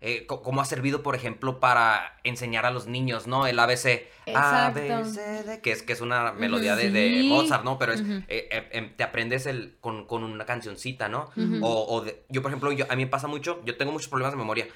[0.03, 3.45] Eh, como ha servido, por ejemplo, para enseñar a los niños, ¿no?
[3.45, 4.09] El ABC.
[4.33, 5.13] A, B, Exacto.
[5.13, 7.77] C, D, que es, que es una melodía de, Mozart, ¿no?
[7.77, 11.29] Pero es, eh, eh, em, te aprendes el, con, con una cancioncita, ¿no?
[11.61, 14.09] O, o de- yo, por ejemplo, yo, a mí me pasa mucho, yo tengo muchos
[14.09, 14.67] problemas de memoria.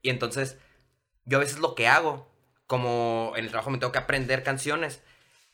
[0.00, 0.58] Y entonces,
[1.24, 2.30] yo a veces lo que hago,
[2.68, 5.02] como en el trabajo me tengo que aprender canciones,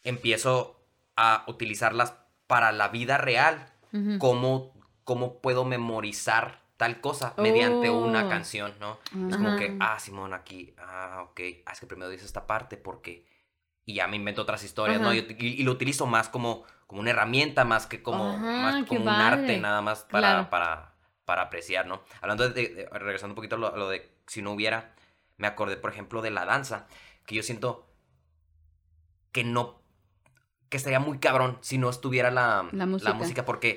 [0.02, 0.84] empiezo
[1.16, 2.14] a utilizarlas
[2.46, 3.70] para la vida real.
[4.18, 8.28] Cómo, cómo puedo memorizar tal cosa mediante una Oh.
[8.28, 8.98] canción, ¿no?
[9.26, 12.76] Es como que, ah, Simón, aquí, ah, ok, ah, es que primero dice esta parte
[12.76, 13.26] porque...
[13.86, 15.12] Y ya me invento otras historias, ¿no?
[15.14, 18.76] Y, y- y lo utilizo más como, como una herramienta, más que como, Ajá, más
[18.76, 20.50] qué como un arte, nada más para, Claro.
[20.50, 22.02] para, para apreciar, ¿no?
[22.20, 24.94] Hablando de, de- regresando un poquito a lo, a lo de si no hubiera,
[25.38, 26.86] me acordé, por ejemplo, de la danza,
[27.26, 27.86] que yo siento
[29.32, 29.80] que no,
[30.68, 33.44] que estaría muy cabrón si no estuviera la, La música.
[33.44, 33.76] porque.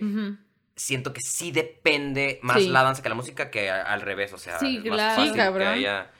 [0.77, 2.69] Siento que sí depende más Sí.
[2.69, 5.15] la danza que la música que a- al revés, o sea, Sí, es más claro.
[5.15, 6.11] fácil Sí, que haya-.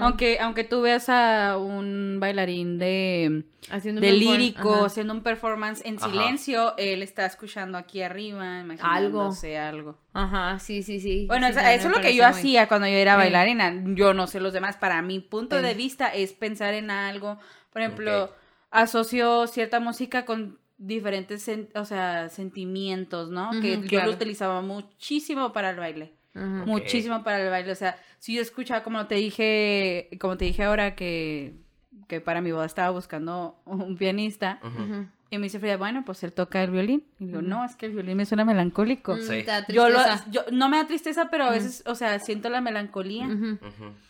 [0.00, 4.86] Aunque, aunque tú veas a un bailarín de, Haciendo de lírico ajá.
[4.86, 6.08] haciendo un performance en Ajá.
[6.08, 9.98] silencio, él está escuchando aquí arriba, imaginándose algo.
[10.12, 11.26] Ajá, sí, sí, sí.
[11.26, 13.14] Bueno, Sí, o sea, también eso es lo que yo muy- hacía cuando yo era
[13.14, 13.18] Sí.
[13.18, 13.74] bailarina.
[13.96, 14.76] Yo no sé los demás.
[14.76, 15.64] Para mi punto Sí.
[15.64, 17.40] de vista es pensar en algo.
[17.72, 18.32] Por ejemplo,
[18.70, 23.50] asocio cierta música con diferentes, sen- o sea, sentimientos, ¿no?
[23.60, 24.06] que Ujú, yo claro.
[24.08, 26.12] lo utilizaba muchísimo para el baile.
[26.34, 27.70] Muchísimo para el baile.
[27.70, 31.54] O sea, si yo escuchaba, como te dije, como te dije ahora, que,
[32.08, 34.58] que para mi boda estaba buscando un pianista.
[35.30, 37.04] Y me dice Frida, bueno, pues él toca el violín.
[37.18, 39.14] Y digo, no, es que el violín me suena melancólico.
[39.16, 39.28] Mm, Sí.
[39.28, 40.24] te da Yo, lo, tristeza.
[40.30, 43.28] yo no me da tristeza, pero a veces, o sea, siento la melancolía.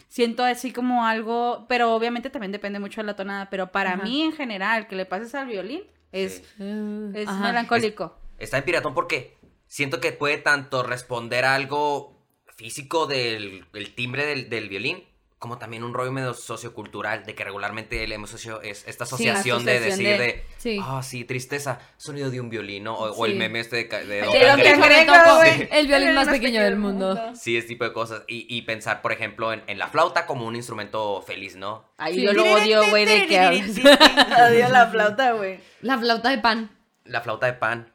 [0.08, 3.48] Siento así como algo, pero obviamente también depende mucho de la tonada.
[3.50, 5.82] Pero para mí en general, que le pases al violín,
[6.14, 7.12] es, Sí.
[7.14, 7.42] es Ajá.
[7.48, 8.16] melancólico.
[8.38, 9.36] Está en piratón porque
[9.66, 12.14] siento que puede tanto responder a algo
[12.56, 15.04] físico del el timbre del, del violín,
[15.44, 19.14] como también un rollo medio sociocultural, de que regularmente le hemos hecho es esta Sí,
[19.28, 20.80] asociación de decir de- de, Sí.
[20.82, 22.88] ah, sí, tristeza, sonido de un violín.
[22.88, 24.80] O, o el meme este de, de Don De Cangrejo.
[24.80, 25.66] Cangrejo.
[25.70, 27.34] El violín más pequeño del mundo.
[27.34, 28.22] Sí, ese tipo de cosas.
[28.26, 31.84] Y, y pensar, por ejemplo, en, en la flauta como un instrumento feliz, ¿no?
[31.98, 32.22] Ahí Sí.
[32.22, 33.38] yo lo odio, güey, de que
[34.48, 35.60] odio la flauta, güey.
[35.82, 36.70] La flauta de pan.
[37.04, 37.92] La flauta de pan.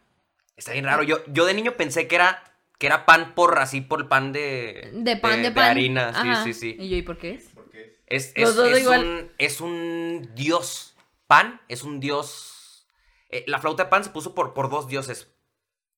[0.56, 1.02] Está bien raro.
[1.02, 2.44] Yo, yo de niño pensé que era,
[2.80, 4.90] que era pan por así, por el pan de...
[4.94, 5.66] De pan, de pan.
[5.66, 6.44] harina, sí, Ajá.
[6.44, 6.76] sí, sí.
[6.80, 7.50] Y yo, ¿y por qué es?
[7.54, 9.04] Porque Es, Los es, dos es igual.
[9.06, 10.96] un, es un dios.
[11.28, 12.88] Pan es un dios.
[13.30, 15.28] eh, la flauta de pan se puso por, por dos dioses.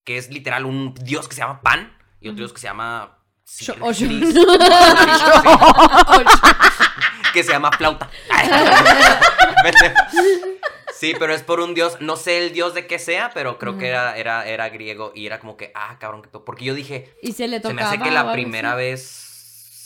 [0.04, 3.18] Que es literal un dios que se llama pan y otro dios que se llama.
[7.34, 8.10] Que se llama flauta.
[11.02, 11.98] sí, pero es por un dios.
[12.00, 15.12] No sé el dios de qué sea, pero creo que era, era, era griego.
[15.16, 17.14] Y era como que, ah, cabrón, que to- porque yo dije.
[17.22, 17.76] Y se le Se tocaba.
[17.82, 18.78] me hace que la primera así.
[18.78, 19.02] vez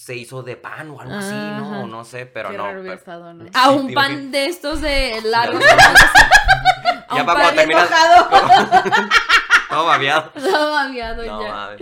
[0.05, 1.87] se hizo de pan o algo así, ¿no?
[1.87, 2.65] No sé, pero Qué no.
[2.65, 3.45] raro pero- estado, ¿no?
[3.53, 5.57] A un pan de estos de largo.
[5.59, 7.89] Ya para cuando terminas.
[9.69, 10.29] Todo babeado.
[10.33, 11.51] Todo babeado No ya.
[11.51, 11.81] mames.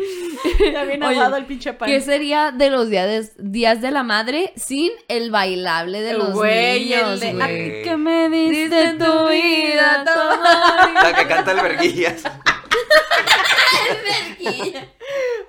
[0.71, 1.87] Ya bien Oye, aguado el pinche pan.
[1.89, 6.31] ¿Qué sería de los días de, días de la madre sin el bailable de los
[6.33, 7.41] Güey, el niños, de, güey?
[7.43, 10.93] "A ti que me diste Diste tu vida toda.
[11.03, 12.23] La que canta el verguillas.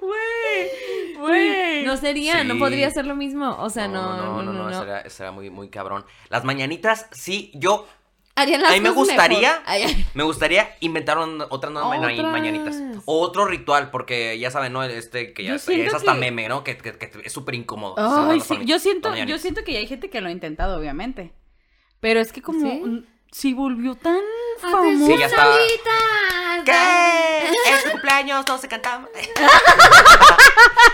[0.01, 1.85] Güey, güey.
[1.85, 3.57] No sería, no podría ser lo mismo.
[3.61, 4.79] O sea, no, no, no, no, no.
[4.81, 6.05] Será, será muy, muy cabrón.
[6.29, 7.87] Las mañanitas, sí, yo
[8.37, 9.63] Harían las A mí me gustaría- mejor.
[9.67, 10.07] Ay, ay.
[10.15, 11.49] Me gustaría inventar nuevas
[11.89, 12.33] maña- Otras.
[12.33, 12.77] mañanitas.
[13.05, 14.83] O otro ritual, porque ya saben, ¿no?
[14.83, 16.65] Este que ya es, es hasta que- meme, ¿no?
[16.65, 17.95] Que, que- que es súper incómodo.
[17.97, 21.33] Ay, sí, yo siento, yo siento que ya hay gente que lo ha intentado, obviamente.
[22.01, 23.07] Pero es que como ¿Sí?
[23.31, 24.17] si volvió tan
[24.63, 25.07] Atención, famoso.
[25.07, 25.47] Sí, ya está.
[26.65, 26.73] ¿Qué?
[27.85, 29.11] Es cumpleaños, todos se cantamos.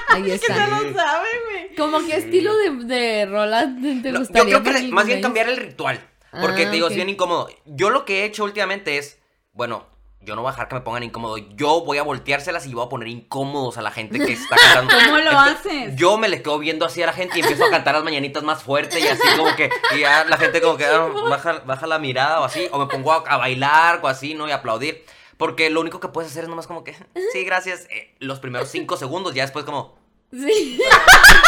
[0.08, 0.68] Ahí está.
[0.68, 1.74] lo sabe, güey.
[1.76, 4.62] Como qué estilo de, de rolas te No, yo gustaría.
[4.62, 6.00] creo que más bien cambiar el ritual.
[6.30, 6.90] Porque Ah, te digo, ok.
[6.92, 7.48] es bien incómodo.
[7.64, 9.18] Yo lo que he hecho últimamente es,
[9.52, 9.86] bueno,
[10.22, 11.38] yo no voy a dejar que me pongan incómodo.
[11.38, 14.94] Yo voy a volteárselas y voy a poner incómodos a la gente que está cantando.
[15.06, 15.96] ¿Cómo lo Entonces, haces?
[15.96, 18.42] Yo me le quedo viendo así a la gente y empiezo a cantar las mañanitas
[18.42, 21.86] más fuerte y así como que, y ya la gente como que ah, baja, baja
[21.86, 24.46] la mirada o así, o me pongo a, a bailar o así, ¿no?
[24.46, 25.04] Y aplaudir.
[25.38, 26.94] Porque lo único que puedes hacer es nomás como que,
[27.32, 29.98] sí, gracias, eh, los primeros cinco segundos, ya después como,
[30.30, 30.78] Sí.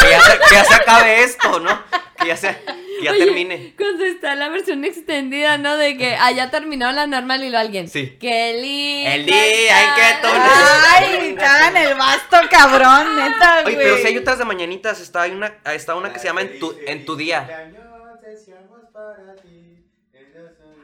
[0.00, 1.78] que ya se, que ya se acabe esto, ¿no?
[2.18, 2.56] Que ya, se,
[2.98, 3.74] que ya Oye, termine.
[3.76, 5.76] Cuando está la versión extendida, ¿no?
[5.76, 7.88] De que haya terminado la normal y lo alguien.
[7.88, 8.16] Sí.
[8.20, 9.10] Qué lindo.
[9.10, 13.74] El día en que tú Ay, cagan el basto, cabrón, neta, güey.
[13.76, 16.42] Oye, pero si hay otras de mañanitas, está, hay una, está una que se llama
[16.42, 17.70] En tu, en tu día.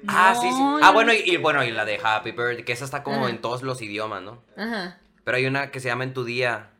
[0.06, 0.58] Ah, sí, sí.
[0.62, 3.02] No, Ah, bueno, no y, y bueno, y la de Happy Birthday, que esa está
[3.02, 3.30] como Ajá.
[3.30, 4.42] en todos los idiomas, ¿no?
[4.56, 4.98] Ajá.
[5.24, 6.70] Pero hay una que se llama En tu día.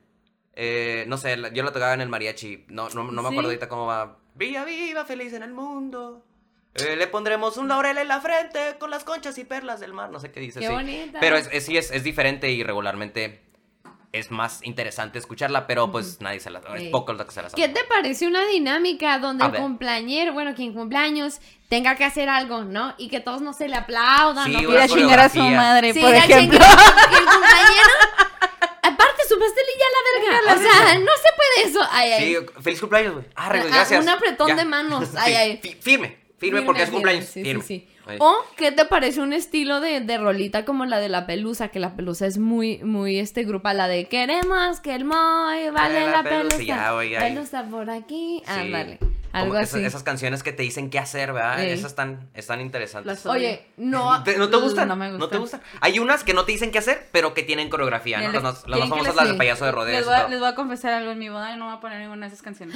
[0.55, 2.65] Eh, no sé, la- yo la tocaba en el mariachi.
[2.69, 3.35] No, no, no me ¿Sí?
[3.35, 4.17] acuerdo ahorita cómo va.
[4.39, 6.25] Viva, viva, feliz en el mundo.
[6.75, 10.11] Eh, le pondremos un laurel en la frente con las conchas y perlas del mar.
[10.11, 10.61] No sé qué dice.
[10.61, 10.73] Qué sí.
[10.73, 11.19] bonita.
[11.19, 13.43] Pero es, es- sí, es, es diferente y regularmente
[14.13, 16.89] es más interesante escucharla, pero pues nadie se la Es Sí.
[16.91, 17.61] poco lo que se la sabe.
[17.63, 19.61] ¿Qué te parece una dinámica donde A el ver.
[19.61, 22.95] cumpleañero, bueno, quien cumpleaños, tenga que hacer algo, ¿no?
[22.97, 24.61] Y que todos no se le aplaudan, Sí, ¿no?
[24.73, 26.59] Ir a chingar a su madre, Sí, por ejemplo.
[26.59, 27.89] chingar a- y el cumpleañero,
[29.39, 30.55] pastel y ya la verga.
[30.55, 31.81] O sea, no se puede eso.
[31.91, 32.35] Ay, ay.
[32.35, 33.25] Sí, feliz cumpleaños, güey.
[33.35, 34.03] Ah, Ah, gracias.
[34.03, 34.55] un apretón Ya.
[34.57, 35.09] de manos.
[35.13, 35.61] Sí, Ay, ay.
[35.63, 37.25] fi- Firme, firme, porque es cumpleaños.
[37.27, 37.63] Sí, firme.
[37.63, 37.89] sí.
[38.21, 41.69] O, ¿qué te parece un estilo de, de rolita como la de la pelusa?
[41.69, 46.07] Que la pelusa es muy, muy este grupo, la de queremos que el Moy vale
[46.07, 47.05] la la pelusa, pelusa.
[47.05, 48.43] ya, pelusa por aquí.
[48.47, 48.51] Sí.
[48.51, 48.99] Ándale.
[49.33, 49.85] Algo esas, así.
[49.85, 51.59] esas canciones que te dicen qué hacer, ¿verdad?
[51.59, 51.67] Sí.
[51.69, 53.27] Esas están, están interesantes.
[53.27, 54.23] Oye, no.
[54.25, 54.89] ¿Te- ¿No te gustan?
[54.89, 55.41] No me te gustan.
[55.41, 55.63] gustan?
[55.81, 58.33] Hay unas que no te dicen qué hacer, pero que tienen coreografía, ¿no?
[58.33, 59.39] Las, más- famosas, las del sí.
[59.39, 59.97] payaso de rodeo.
[59.97, 60.29] Les voy, a, todo.
[60.31, 62.33] les voy a confesar algo en mi boda y no voy a poner ninguna de
[62.35, 62.75] esas canciones.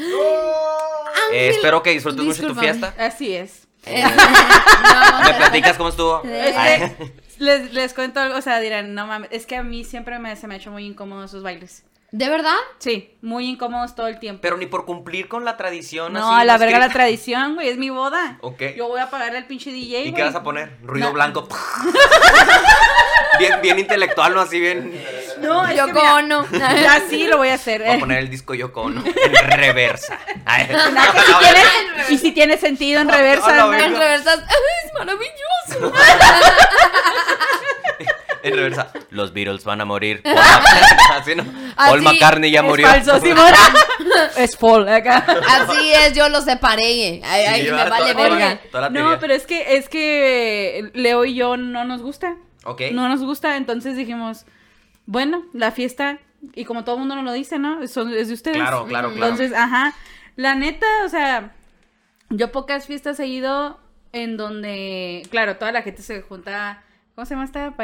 [1.32, 2.94] Eh, espero que disfrutes mucho tu fiesta.
[2.98, 3.66] Así es.
[3.86, 4.04] Eh,
[5.24, 6.22] ¿Me no, platicas cómo estuvo?
[7.38, 10.36] Les, les cuento algo, o sea, dirán, no mames, es que a mí siempre me,
[10.36, 11.82] se me ha hecho muy incómodo esos bailes.
[12.14, 12.56] ¿De verdad?
[12.78, 14.42] Sí, muy incómodos todo el tiempo.
[14.42, 16.12] Pero ni por cumplir con la tradición.
[16.12, 18.36] no, así, a la verga la tradición, güey, es mi boda.
[18.42, 18.62] Ok.
[18.76, 20.14] Yo voy a pagarle al pinche DJ, ¿Y güey.
[20.14, 20.76] qué vas a poner?
[20.82, 21.48] Ruido blanco.
[23.38, 24.42] bien, bien intelectual, ¿no?
[24.42, 24.92] Así bien.
[25.40, 26.46] No, es Yo que mira, no.
[26.50, 27.80] ya sí lo voy a hacer.
[27.80, 28.00] Voy a eh.
[28.00, 30.18] poner el disco Yoko Ono en reversa.
[30.44, 30.68] Ay.
[31.32, 31.62] Si tiene-
[32.10, 33.46] y si tiene sentido en reversa.
[33.46, 33.68] A la ¿no?
[33.70, 33.86] verga.
[33.86, 34.38] En reversas.
[34.40, 35.92] Es maravilloso.
[38.42, 38.92] En reversa.
[39.10, 40.22] Los Beatles van a morir.
[40.24, 40.36] Paul
[41.20, 41.44] Así, ¿no?
[41.76, 42.86] Paul Así, McCartney ya es murió.
[42.86, 43.52] falso, Simón.
[44.36, 45.24] es Paul acá.
[45.48, 47.20] Así es, yo los separé.
[47.24, 48.60] Ay, ay, Sí, me va, vale toda- verga.
[48.70, 52.36] toda No, pero es que es que Leo y yo no nos gusta.
[52.64, 52.82] Ok.
[52.92, 54.44] No nos gusta, entonces dijimos,
[55.06, 56.18] bueno, la fiesta,
[56.54, 57.86] y como todo el mundo nos lo dice, ¿no?
[57.88, 58.56] Son- es de ustedes.
[58.56, 59.32] Claro, claro, claro.
[59.32, 59.94] Entonces, ajá.
[60.36, 61.52] La neta, o sea,
[62.30, 63.78] yo pocas fiestas he ido
[64.12, 66.82] en donde, claro, toda la gente se junta.
[67.14, 67.74] ¿Cómo se llama esta?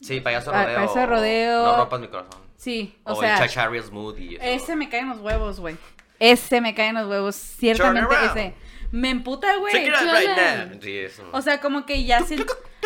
[0.00, 0.76] Sí, payaso Pa- rodeo.
[0.76, 1.62] payaso de rodeo.
[1.66, 2.40] No rompas mi corazón.
[2.56, 4.44] Sí, o, O, sea, el Chachariel Smooth y eso.
[4.44, 5.76] ese me caen los huevos, güey.
[6.18, 8.54] Ese me caen los huevos, ciertamente ese.
[8.92, 9.74] Me emputa, güey.
[9.74, 9.90] Right
[10.70, 10.80] now.
[10.80, 11.28] Sí, eso.
[11.32, 12.24] O sea, como que ya.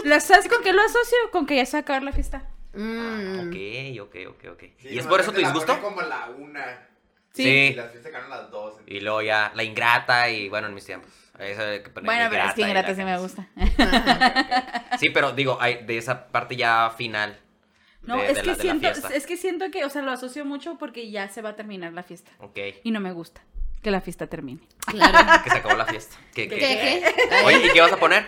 [0.05, 1.19] ¿La sabes con qué lo asocio?
[1.31, 2.49] Con que ya se va a acabar la fiesta.
[2.73, 3.49] Mm.
[3.49, 4.63] Ok, ok, ok, ok.
[4.79, 5.81] Sí, ¿Y es por eso tu disgusto?
[5.81, 6.89] como la una.
[7.33, 7.49] Sí.
[7.49, 8.75] Y las fiestas quedaron las dos.
[8.87, 11.11] Y luego ya la ingrata y bueno, en mis tiempos.
[11.39, 13.47] Eso de que Bueno, pero es que y ingrata sí me gusta.
[14.99, 17.39] Sí, pero digo, hay de esa parte ya final.
[18.03, 19.09] No, de- es de que la- siento, fiesta.
[19.15, 21.93] es que siento que, o sea, lo asocio mucho porque ya se va a terminar
[21.93, 22.31] la fiesta.
[22.39, 22.59] Ok.
[22.83, 23.41] Y no me gusta
[23.83, 24.61] que la fiesta termine.
[24.87, 25.19] Claro.
[25.45, 26.17] Que se acabó la fiesta.
[26.35, 27.35] ¿Qué, qué, ¿Qué, qué?
[27.45, 28.27] Oye, ¿y qué vas a poner?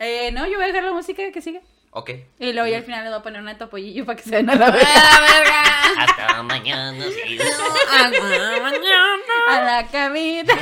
[0.00, 1.60] Eh, no, yo voy a dejar la música que sigue.
[1.90, 2.10] Ok.
[2.38, 4.50] Y luego ya al final le voy a poner una topollillo para que se den
[4.50, 4.88] a la verga.
[4.88, 5.62] ¡A la verga!
[5.98, 7.38] Hasta mañana, sí.
[7.92, 9.18] Hasta mañana.
[9.48, 10.54] A la camita.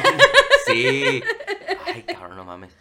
[0.66, 1.22] Sí.
[1.86, 2.76] Ay, cabrón, no mames.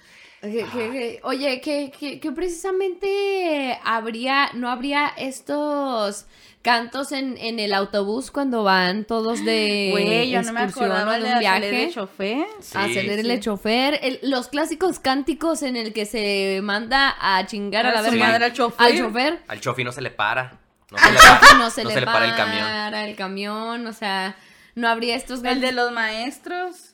[0.52, 6.26] Que- que- que- oye, que, que, que precisamente habría, no habría estos
[6.62, 11.20] cantos en, en el autobús cuando van todos de Güey, yo no me acordaba de
[11.26, 11.86] un hacerle viaje.
[11.88, 12.46] de chofer.
[12.60, 17.86] Sí, Acelerar el chofer, el- los clásicos cánticos en el que se manda a chingar
[17.86, 18.86] a la A verga madre al chofer.
[18.88, 19.44] al chofer.
[19.48, 20.58] Al no se le para.
[20.92, 22.94] No se Al le para, chofer no se le para para el camión.
[23.10, 24.36] el camión, o sea,
[24.76, 26.85] no habría estos El de los maestros.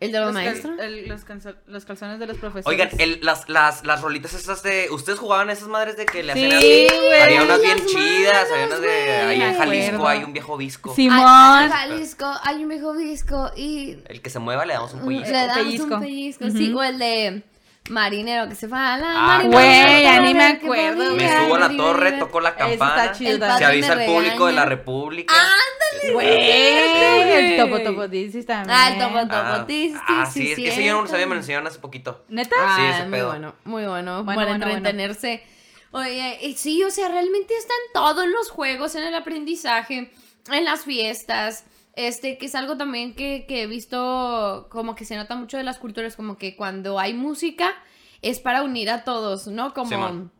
[0.00, 0.78] El de los maestros.
[0.78, 2.66] el- los, canso- los calzones de los profesores.
[2.66, 4.88] Oigan, el- las, las, las rolitas esas de.
[4.90, 6.86] ¿Ustedes jugaban esas madres de que le Sí, hacían así?
[7.06, 7.20] güey.
[7.22, 9.10] Había unas bien chidas, había unas de.
[9.12, 10.94] Ahí en Jalisco hay un viejo disco.
[10.94, 11.18] Simón.
[11.20, 15.00] Ay, ay, Jalisco, hay un viejo disco y El que se mueva le damos un
[15.00, 15.24] pollito.
[15.26, 15.94] le damos Pellizco.
[15.94, 16.78] un pellizco, sí, Ujú.
[16.78, 17.42] o el de
[17.88, 19.08] marinero que se va a la
[19.38, 23.14] Ah, güey, ya ni me acuerdo, Me subo a la torre, toco la campana.
[23.14, 24.64] Se avisa al público de la.
[24.64, 25.34] República.
[26.12, 26.28] Güey,
[27.52, 28.70] el topo topo dices también.
[28.76, 29.34] Ah, el topo topo.
[29.34, 29.66] Ah,
[30.08, 32.24] ah, sí, es que ese yo no lo sabía, me lo enseñaron hace poquito.
[32.28, 32.54] ¿Neta?
[32.56, 33.28] Sí, Ah, ese muy pedo.
[33.28, 34.76] bueno, muy bueno, Bueno, para bueno, bueno.
[34.78, 35.42] entretenerse.
[35.90, 40.12] Oye, sí, o sea, realmente está en todo, en los juegos, en el aprendizaje,
[40.52, 41.64] en las fiestas,
[41.98, 45.64] este, que es algo también que, que he visto como que se nota mucho de
[45.64, 47.74] las culturas, como que cuando hay música
[48.22, 49.74] es para unir a todos, ¿no?
[49.74, 50.32] Como Simón.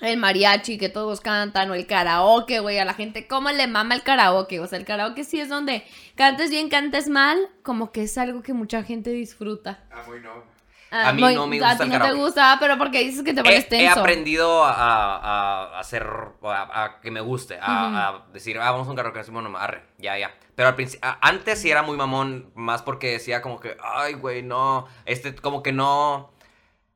[0.00, 3.94] el mariachi que todos cantan, o el karaoke, güey, a la gente, ¿cómo le mama
[3.94, 4.58] el karaoke?
[4.58, 5.84] O sea, el karaoke sí es donde
[6.16, 9.84] cantes bien, cantes mal, como que es algo que mucha gente disfruta.
[9.92, 10.55] Ah, muy no.
[10.90, 12.20] A mí muy- no me A gusta ti el no te karaoke.
[12.22, 14.00] gusta, pero porque dices que te pones He, he tenso.
[14.00, 16.06] aprendido a, a- a hacer,
[16.42, 19.56] a, a que me guste, a, a decir, ah, vamos a un karaoke, así, bueno,
[19.58, 20.30] arre, ya, ya.
[20.54, 24.42] Pero al principio, antes sí era muy mamón, más porque decía como que, ay, güey,
[24.42, 26.30] no, este, como que no,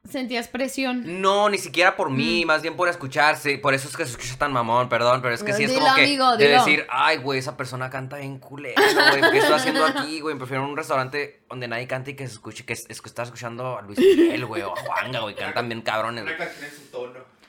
[0.09, 1.21] Sentías presión.
[1.21, 4.37] no, ni siquiera por mí, más bien por escucharse, por eso es que se escucha
[4.39, 7.19] tan mamón, perdón, pero es que sí es Dilo, como que amigo, de decir, ay,
[7.19, 10.37] güey, esa persona canta bien culero, güey, ¿qué estoy haciendo aquí, güey?
[10.37, 13.79] Prefiero un restaurante donde nadie cante y que se escuche, que es, que estás escuchando
[13.79, 16.37] a Luis Miguel, güey, o a Juanga, güey, cantan bien cabrones, güey.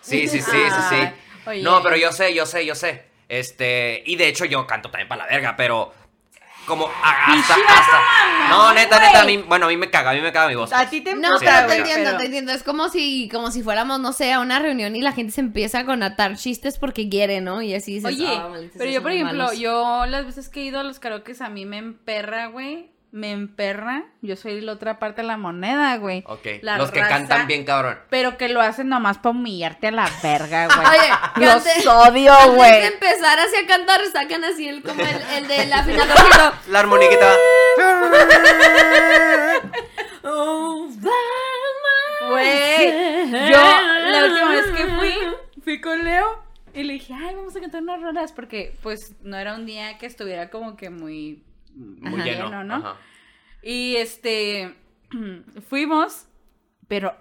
[0.01, 1.09] Sí, sí, sí, sí, sí.
[1.47, 1.63] Oye.
[1.63, 3.05] No, pero yo sé, yo sé, yo sé.
[3.29, 5.93] Este, y de hecho yo canto también para la verga, pero
[6.71, 7.99] como a- hasta, hasta.
[8.49, 10.55] No, neta, neta, a mí, bueno, a mí me caga, a mí me caga mi
[10.55, 10.71] voz.
[10.73, 12.51] A ti te No, emputa, pero te güey, entiendo, pero- te entiendo.
[12.53, 15.41] Es como si, como si fuéramos, no sé, a una reunión y la gente se
[15.41, 17.61] empieza con atar chistes porque quiere, ¿no?
[17.61, 19.59] Y así dices, Oye, "Ah, malditos, pero yo, son por ejemplo, malos".
[19.59, 22.90] yo las veces que he ido a los karaokes a mí me emperra, güey.
[23.13, 24.05] Me emperra.
[24.21, 26.23] Yo soy la otra parte de la moneda, güey.
[26.27, 27.99] Ok, La los que cantan bien cabrón.
[28.09, 30.87] Pero que lo hacen nomás para humillarte a la verga, güey.
[30.87, 32.83] Oye, los cante- odio, Antes de güey.
[32.85, 36.53] empezar así a cantar, sacan así el, como el, el del afinadorcito.
[36.69, 37.33] La armoniquita.
[40.23, 40.87] Oh,
[42.29, 45.13] Güey, yo la última vez que fui,
[45.63, 46.41] fui con Leo
[46.73, 49.97] y le dije, ay, vamos a cantar unas rolas porque pues no era un día
[49.97, 51.43] que estuviera como que muy,
[51.75, 52.23] Muy Ajá.
[52.23, 52.75] lleno, ¿no?
[52.75, 52.95] ajá.
[53.63, 54.75] Y este,
[55.69, 56.25] fuimos,
[56.87, 57.15] pero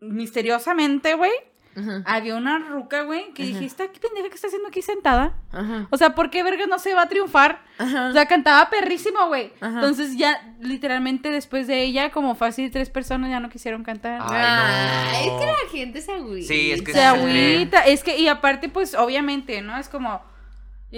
[0.00, 1.32] misteriosamente, güey,
[1.78, 3.52] Ajá, había una ruca, güey, que Ajá.
[3.52, 5.34] dije, ¿esta qué pendeja que está haciendo aquí sentada?
[5.52, 7.62] ajá, O sea, ¿por qué verga no se va a triunfar?
[7.76, 8.08] ajá.
[8.08, 9.52] O sea, cantaba perrísimo, güey.
[9.60, 14.20] Entonces ya, literalmente después de ella, como fácil tres personas ya no quisieron cantar.
[14.22, 15.10] Ah.
[15.10, 15.34] Ay, Ay, no.
[15.34, 16.48] es que la gente se agüita.
[16.48, 17.04] Sí, es que se sí.
[17.04, 17.80] agüita.
[17.86, 19.76] Es que, y aparte, pues, obviamente, ¿no?
[19.76, 20.22] Es como...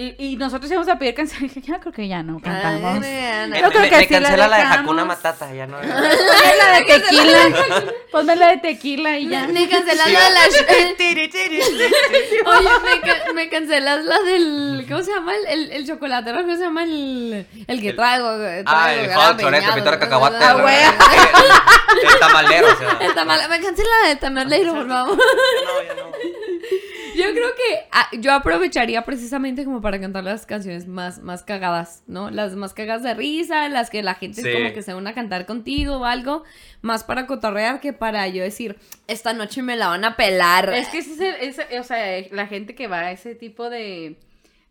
[0.01, 1.53] Y, y nosotros íbamos a pedir canciones.
[1.55, 2.93] Dije, ya creo que ya no cantamos.
[3.03, 4.63] Ay, Me, Yo creo me- que me sí cancela la, de.
[4.63, 5.77] Hakuna Matata, ya no.
[5.81, 7.39] Ponme la de tequila.
[8.13, 9.47] Ponme la de tequila y ya.
[9.47, 10.13] Me cancelas Sí.
[10.13, 10.39] la de la...
[12.45, 14.85] Oye, me, ca- me cancelas la del...
[14.87, 15.33] ¿Cómo se llama?
[15.35, 16.83] El, el, el chocolatero, ¿cómo se llama?
[16.83, 18.37] El, el que traigo.
[18.37, 20.37] traigo Ah, el hot, Loreto, peñado, Pito de cacahuate.
[20.39, 22.97] Ah, el- el, el tamalero, o sea.
[23.01, 25.17] El tamal- Me cancela la de tamalero, por favor.
[25.17, 26.08] No, ya no.
[27.19, 32.03] Yo creo que ah, yo aprovecharía precisamente como para cantar las canciones más, más cagadas,
[32.07, 32.29] ¿no?
[32.29, 34.47] Las más cagadas de risa, las que la gente Sí.
[34.47, 36.43] es como que se une a cantar contigo o algo,
[36.81, 40.73] más para cotorrear que para yo decir, esta noche me la van a pelar.
[40.73, 41.97] Es que ese es el- ese- o sea,
[42.31, 44.17] la gente que va a ese tipo de,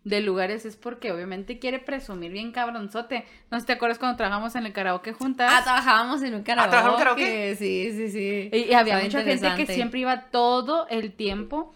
[0.04, 3.24] de lugares es porque obviamente quiere presumir bien cabronzote.
[3.50, 5.50] No sé si te acuerdas cuando trabajamos en el karaoke juntas.
[5.54, 6.70] Ah, trabajábamos en un karaoke.
[6.70, 7.56] ¿trabajaron en karaoke?
[7.56, 8.48] Sí, sí, sí.
[8.52, 11.74] y, y había Estaba mucha gente que siempre iba todo el tiempo,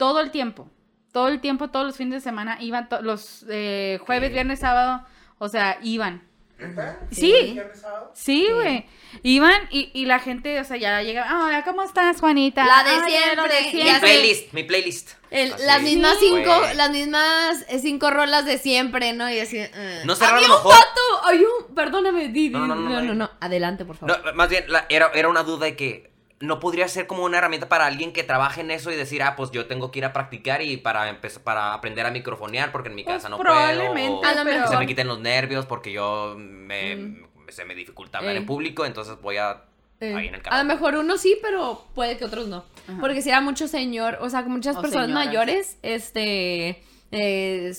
[0.00, 0.66] todo el tiempo,
[1.12, 5.04] todo el tiempo, todos los fines de semana, iban to- los eh, jueves, viernes, sábado,
[5.38, 6.22] o sea, iban.
[7.10, 7.52] Sí.
[7.52, 8.10] ¿Viernes, sábado?
[8.14, 8.86] Sí, güey.
[9.22, 12.64] Iban y, y la gente, o sea, ya llegaba, hola, ¿cómo estás, Juanita?
[12.66, 13.36] La de "Ay, siempre".
[13.36, 13.90] lo de Mi siempre".
[13.92, 15.10] así- playlist, mi playlist.
[15.30, 19.30] El- las mismas Sí, cinco, las mismas eh, cinco rolas de siempre, ¿no?
[19.30, 19.56] Y así.
[19.58, 20.02] eh.
[20.04, 20.74] ¿No Había lo un mejor?
[21.24, 24.22] hay un, perdóname, di, di, No, no, no, no, no, no, no, adelante, por favor.
[24.24, 26.09] No, más bien, la- era, era una duda de que
[26.40, 29.36] no podría ser como una herramienta para alguien que trabaje en eso y decir, ah,
[29.36, 32.88] pues yo tengo que ir a practicar y para empezar, para aprender a microfonear porque
[32.88, 34.44] en mi Pues casa no probablemente, puedo.
[34.44, 34.68] mejor.
[34.68, 37.26] se me quiten los nervios porque yo me, Mm.
[37.48, 38.38] se me dificulta hablar Eh.
[38.38, 39.64] en público, entonces voy a
[40.00, 42.64] Eh, ahí en el a lo mejor unos sí, pero puede que otros no.
[43.00, 45.26] Porque si era mucho señor, o sea, muchas O personas señoras.
[45.26, 46.82] mayores, este,
[47.12, 47.72] eh,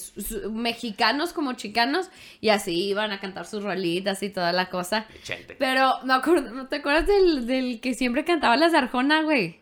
[0.51, 2.09] mexicanos como chicanos,
[2.39, 5.05] y así iban a cantar sus rolitas y toda la cosa.
[5.23, 5.55] Chente.
[5.57, 9.59] Pero, me acuerdo, ¿no ¿te acuerdas del, del que siempre cantaba las de Arjona, güey?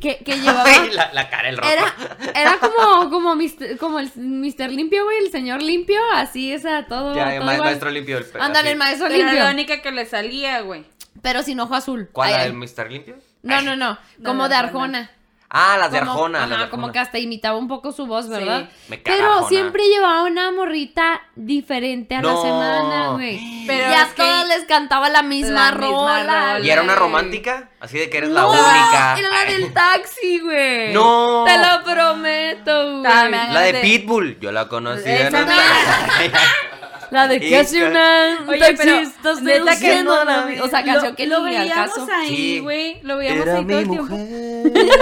[0.00, 0.64] Que, que llevaba...
[0.66, 1.70] Ay, la, la cara, el rojo.
[1.70, 1.94] Era,
[2.34, 4.70] era como, como, Mr., como el Mr.
[4.70, 7.14] Limpio, güey, el señor Limpio, así, o sea, todo.
[7.14, 7.68] Ya, todo ma- igual.
[7.68, 8.18] maestro limpio.
[8.18, 9.44] El, Ándale, el maestro Pero era limpio.
[9.44, 10.84] la única que le salía, güey.
[11.22, 12.08] Pero sin ojo azul.
[12.10, 12.28] ¿Cuál?
[12.30, 12.48] Ay, ¿La ay.
[12.50, 12.90] del Mr.
[12.90, 13.16] Limpio?
[13.42, 13.98] No, no, no.
[14.24, 15.10] Como de Arjona.
[15.50, 16.38] Ah, las de Como- Arjona.
[16.40, 18.68] ajá, las de como que hasta imitaba un poco su voz, ¿verdad?
[18.70, 18.76] Sí.
[18.88, 19.48] Me caga Pero Arjona.
[19.48, 23.64] siempre llevaba una morrita diferente a la semana, güey.
[23.66, 26.22] Pero ya es que- todos les cantaba la misma La misma rola.
[26.54, 26.60] rola.
[26.60, 27.68] ¿Y era una romántica?
[27.78, 29.16] Así de que eres la única.
[29.18, 30.92] Era la del taxi, güey.
[30.92, 31.44] No.
[31.46, 33.02] Te lo prometo, güey.
[33.30, 34.40] La de Pitbull.
[34.40, 35.02] Yo la conocí.
[35.08, 36.32] Esa en.
[37.10, 37.48] La de que
[37.78, 39.00] que- una un Oye, pero
[39.42, 42.08] neta que no, la no, O sea, lo- canción que lo ni al veíamos caso.
[42.12, 42.58] ahí, Sí.
[42.60, 43.00] güey.
[43.02, 44.04] Lo veíamos Era ahí todo el tiempo.
[44.04, 44.72] mujer.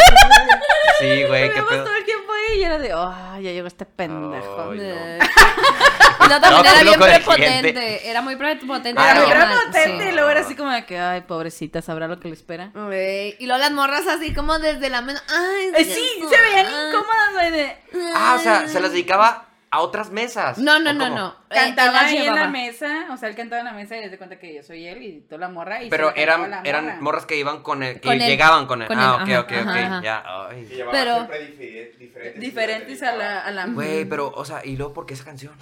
[1.01, 1.85] Sí, güey, Lo qué veíamos pedo.
[1.85, 4.65] todo el tiempo ahí y era de, ay, ya llegó este pendejo.
[4.67, 4.75] No.
[6.25, 8.09] Y luego también No, era bien prepotente.
[8.09, 9.03] Era muy prepotente.
[9.03, 9.29] Ah, Era no.
[9.47, 10.09] mamá, prepotente sí.
[10.11, 12.71] y luego era así como de que, ay, pobrecita, sabrá lo que le espera.
[13.41, 15.19] Y luego las morras así como desde la mano.
[15.29, 16.89] Ay, Eh, sí, se veían ah.
[16.89, 17.73] incómodas, güey.
[18.15, 20.59] Ah, o sea, se las dedicaba a otras mesas.
[20.59, 21.29] No, no, ¿O no, no.
[21.51, 24.19] Eh, Cantaba ahí en la mesa, o sea, él cantaba en la mesa y se
[24.19, 25.83] cuenta que yo soy él y toda la morra.
[25.83, 28.29] Y Pero eran, eran morras que iban con él, que Con él.
[28.29, 28.89] llegaban con él.
[28.89, 29.77] Con ah, él, ok, ajá, ok, ok.
[29.77, 30.01] ajá.
[30.05, 30.67] Ya, Que ay.
[30.67, 31.47] llevaban Pero- siempre
[31.99, 32.41] diferentes.
[32.41, 35.53] Diferentes a la, a la Güey, pero, o sea, ¿y luego por qué esa canción?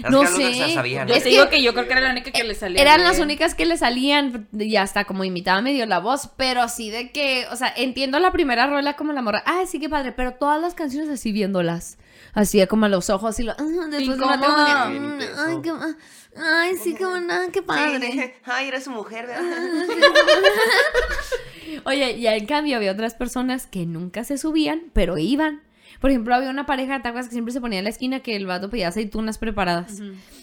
[0.00, 0.54] Las No que que sé.
[0.54, 1.20] se sabían, Yo ¿no?
[1.20, 2.80] te Es digo que- que yo creo que era la única que le salía.
[2.82, 3.08] Eran bien.
[3.08, 7.12] las únicas que le salían y hasta como imitaba medio la voz, pero así de
[7.12, 10.32] que, o sea, entiendo la primera rola como la morra, ay, sí que padre, pero
[10.32, 11.98] todas las canciones así viéndolas,
[12.32, 15.42] así como a los ojos y lo, ah, después de una intenso.
[15.46, 15.96] ay, qué, ah,
[16.36, 18.34] ay, sí, qué buena, qué padre.
[18.44, 19.42] Ay, era su mujer, ¿verdad?
[21.84, 25.62] Oye, y en cambio había otras personas que nunca se subían, pero iban.
[26.00, 28.34] Por ejemplo, había una pareja, ¿te acuerdas que siempre se ponía en la esquina que
[28.36, 30.00] el vato pedía aceitunas preparadas?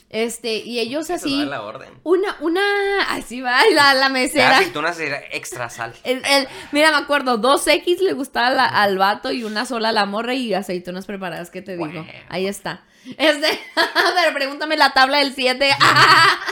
[0.09, 1.89] Este, y ellos Eso así, la orden.
[2.03, 2.61] una, una,
[3.09, 4.49] así va, la, la mesera.
[4.49, 5.93] Las aceitunas era extra sal.
[6.03, 9.89] El, el- mira, me acuerdo, dos X le gustaba la- al vato y una sola
[9.89, 11.85] a la morra y aceitunas preparadas, ¿qué te digo?
[11.85, 12.07] Bueno.
[12.29, 12.83] Ahí está.
[13.17, 15.69] Este, pero pregúntame la tabla del 7.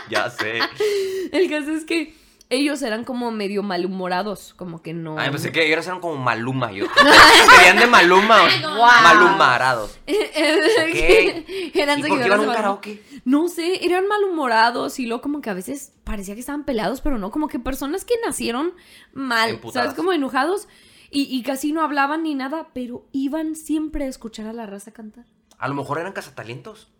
[0.09, 0.59] Ya sé.
[1.31, 2.15] El caso es que
[2.49, 5.19] ellos eran como medio malhumorados, como que no.
[5.19, 6.85] Ay, pensé que ellos eran como Maluma, yo.
[7.55, 8.43] Serían de Maluma.
[8.43, 9.99] o Malumarados.
[10.07, 13.03] eran ¿Y por qué seguidores iban a un karaoke?
[13.25, 17.17] No sé, eran malhumorados y luego como que a veces parecía que estaban peleados, pero
[17.17, 18.73] no, como que personas que nacieron
[19.13, 19.87] mal, Emputadas.
[19.87, 19.97] ¿sabes?
[19.97, 20.67] Como enojados
[21.11, 24.91] y, y casi no hablaban ni nada, pero iban siempre a escuchar a la raza
[24.91, 25.25] cantar.
[25.57, 26.91] A lo mejor eran cazatalentos.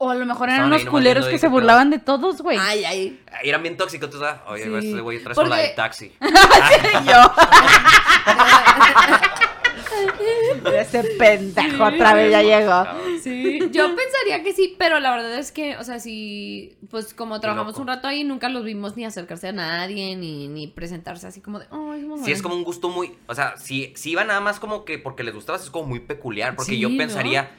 [0.00, 2.56] O a lo mejor eran unos culeros que se burlaban de todos, güey.
[2.60, 3.20] Ay, ay.
[3.42, 4.40] Eran bien tóxicos, tú sabes.
[4.46, 4.88] Oye, Sí.
[4.88, 6.12] este güey traes con la Porque- del taxi.
[7.06, 7.32] yo.
[10.78, 12.86] Ese pendejo otra vez ya llegó.
[13.22, 17.40] Sí, yo pensaría que sí, pero la verdad es que, o sea, sí, pues como
[17.40, 21.40] trabajamos un rato ahí, nunca los vimos ni acercarse a nadie, ni, ni presentarse así
[21.40, 22.42] como de, ay, somos Sí, es buenos".
[22.42, 23.12] como un gusto muy.
[23.26, 26.00] O sea, si, si iba nada más como que porque les gustaba, es como muy
[26.00, 26.54] peculiar.
[26.54, 26.96] Porque Sí, yo ¿no?
[26.96, 27.50] pensaría,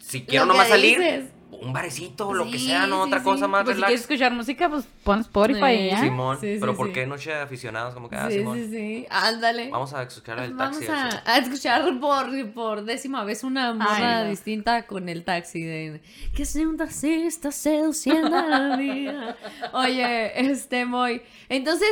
[0.00, 1.24] si quiero nomás salir, dices.
[1.60, 3.02] Un barecito, lo que sea, ¿no?
[3.04, 3.24] sí, Otra sí.
[3.24, 5.82] cosa más Pues si quieres escuchar música, pues pon Spotify Sí.
[5.82, 6.00] y ya.
[6.00, 6.38] Simón.
[6.40, 7.94] Sí, sí, pero ¿por qué noche de aficionados?
[7.94, 8.58] Como que, ah, Sí, Simón.
[8.58, 9.70] sí, sí, ándale.
[9.70, 10.92] Vamos a escuchar el Vamos taxi.
[10.92, 11.18] a, eso.
[11.24, 14.30] a escuchar por, por décima vez una no.
[14.30, 16.02] distinta con el taxi de
[16.34, 19.36] que si un taxista seduciendo a la vida.
[19.72, 21.22] Oye, este Moy.
[21.48, 21.88] Entonces,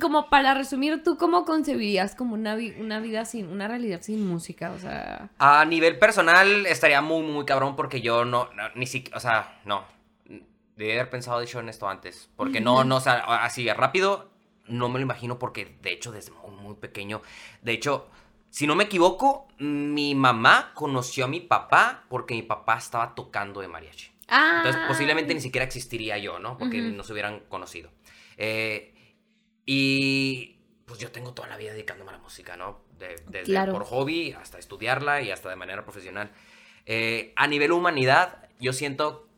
[0.00, 4.26] como para resumir, ¿tú cómo concebías como una, vi- una vida sin, una realidad sin
[4.26, 4.72] música?
[4.72, 5.30] O sea.
[5.38, 9.60] A nivel personal estaría muy, muy cabrón porque yo no, no, ni siquiera, o sea,
[9.64, 9.84] no.
[10.76, 12.28] Debí haber pensado, dicho, en esto antes.
[12.36, 13.14] Porque no, no, o sea,
[13.44, 14.30] así rápido,
[14.66, 17.22] no me lo imagino porque, de hecho, desde muy, muy pequeño,
[17.62, 18.08] de hecho,
[18.50, 23.60] si no me equivoco, mi mamá conoció a mi papá porque mi papá estaba tocando
[23.60, 24.10] de mariachi.
[24.28, 24.54] Ah.
[24.58, 26.58] Entonces, posiblemente ni siquiera existiría yo, ¿no?
[26.58, 26.96] Porque Ujú.
[26.96, 27.90] no se hubieran conocido.
[28.36, 28.92] Eh,
[29.66, 30.56] y
[30.86, 32.80] pues yo tengo toda la vida dedicándome a la música, ¿no?
[32.98, 33.72] De- desde Claro.
[33.72, 36.30] por hobby hasta estudiarla y hasta de manera profesional.
[36.86, 39.28] Eh, a nivel humanidad, yo siento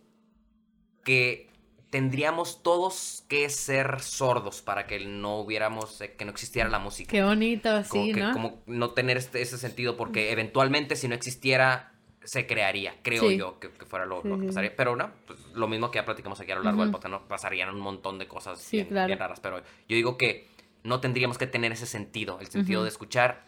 [1.05, 1.49] que
[1.91, 7.11] tendríamos todos que ser sordos para que no hubiéramos, eh, que no existiera la música.
[7.11, 8.33] Qué bonito, como sí, que, ¿no?
[8.35, 11.95] como no tener este, ese sentido, porque eventualmente si no existiera,
[12.29, 13.39] se crearía, creo Sí.
[13.39, 14.77] yo, que, que fuera lo, que pasaría.
[14.77, 16.99] Pero no, pues, lo mismo que ya platicamos aquí a lo largo del Ujú.
[16.99, 17.27] podcast, ¿no?
[17.27, 19.07] Pasarían un montón de cosas Sí, bien, claro.
[19.07, 20.47] bien raras, pero yo digo que
[20.85, 23.47] no tendríamos que tener ese sentido, el sentido de escuchar.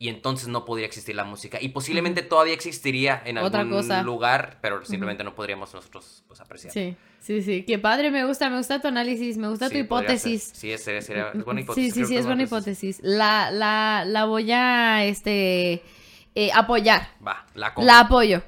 [0.00, 1.58] y entonces no podría existir la música.
[1.60, 4.00] Y posiblemente todavía existiría en Otra algún cosa.
[4.04, 6.72] lugar, pero simplemente no podríamos nosotros pues, apreciar.
[6.72, 7.64] Sí, sí, sí.
[7.64, 10.52] Qué padre, me gusta, me gusta tu análisis, me gusta tu Sí, hipótesis.
[10.54, 11.94] Sí, es, sería, sería- es buena hipótesis.
[11.94, 13.00] sí, sí, es buena hipótesis.
[13.00, 13.18] hipótesis.
[13.18, 15.82] La, la, la voy a, este,
[16.34, 17.08] eh, apoyar.
[17.26, 17.72] Va, la.
[17.78, 18.42] La apoyo.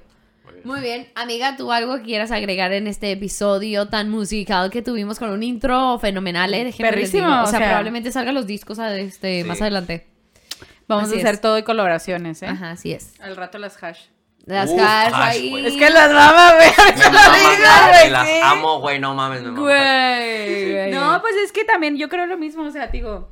[0.44, 0.62] Muy bien.
[0.66, 5.18] Muy bien, amiga, ¿tú algo que quieras agregar en este episodio tan musical que tuvimos
[5.18, 6.74] con un intro fenomenal, eh?
[6.76, 7.26] Perrísimo.
[7.28, 9.48] O o sea, sea- probablemente salgan los discos a- este, Sí.
[9.48, 10.06] más adelante.
[10.88, 11.40] Vamos Así a hacer es.
[11.40, 12.46] todo de colaboraciones, ¿eh?
[12.46, 13.14] Ajá, así es.
[13.20, 14.00] Al rato las hash.
[14.46, 15.66] Las hash hash, ahí.
[15.66, 16.70] Es que las maman, güey,
[18.04, 18.34] me las sí.
[18.42, 19.50] amo, güey, no mames, me.
[19.60, 20.90] Güey.
[20.90, 23.30] No, pues es que también yo creo lo mismo, o sea, digo,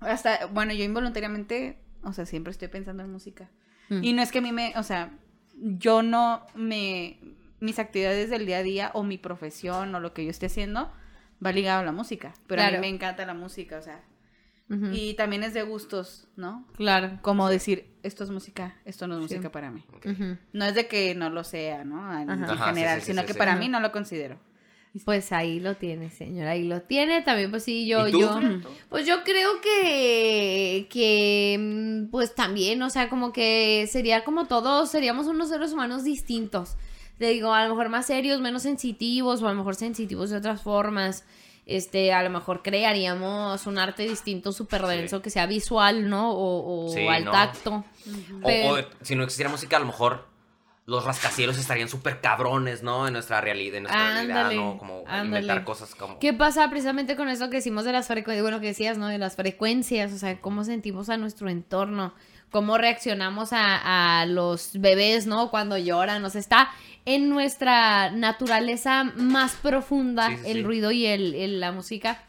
[0.00, 3.48] hasta, bueno, yo involuntariamente, o sea, siempre estoy pensando en música.
[3.88, 4.04] Mm.
[4.04, 5.10] Y no es que a mí me, o sea,
[5.56, 7.18] yo no me,
[7.60, 10.92] mis actividades del día a día o mi profesión o lo que yo esté haciendo
[11.44, 14.02] va ligado a la música, pero a mí me encanta la música, o sea,
[14.92, 16.66] y también es de gustos, ¿no?
[16.76, 17.18] Claro.
[17.22, 19.34] Como decir, esto es música, esto no es Sí.
[19.34, 19.84] música para mí.
[20.52, 21.98] No es de que no lo sea, ¿no?
[22.18, 22.44] En, Ajá.
[22.44, 23.38] en Ajá, sí, general, sí, sino sí, que sí.
[23.38, 24.40] para mí no lo considero.
[25.04, 27.20] Pues ahí lo tiene, señora, ahí lo tiene.
[27.22, 28.38] También, pues sí, yo, ¿Y tú, yo.
[28.88, 35.26] Pues yo creo que, que, pues también, o sea, como que sería como todos, seríamos
[35.26, 36.76] unos seres humanos distintos.
[37.18, 40.36] Te digo, a lo mejor más serios, menos sensitivos, o a lo mejor sensitivos de
[40.38, 41.24] otras formas.
[41.66, 45.22] Este, a lo mejor crearíamos un arte distinto, súper denso, Sí.
[45.22, 46.30] que sea visual, ¿no?
[46.32, 47.30] O, o Sí, al ¿no?
[47.30, 47.84] tacto.
[48.42, 50.26] O, Pero- o si no existiera música, a lo mejor
[50.86, 53.06] los rascacielos estarían súper cabrones, ¿no?
[53.06, 54.76] En nuestra realidad, en nuestra realidad, ¿no?
[54.78, 55.24] Como ándale.
[55.40, 56.18] inventar cosas como...
[56.18, 58.42] ¿Qué pasa precisamente con eso que decimos de las frecuencias?
[58.42, 59.08] Bueno, que decías, ¿no?
[59.08, 62.12] De las frecuencias, o sea, cómo sentimos a nuestro entorno,
[62.50, 65.50] cómo reaccionamos a, a los bebés, ¿no?
[65.50, 66.70] Cuando lloran, o sea, está
[67.06, 70.62] en nuestra naturaleza más profunda Sí, sí, el sí.
[70.64, 72.22] ruido y el, el- la música.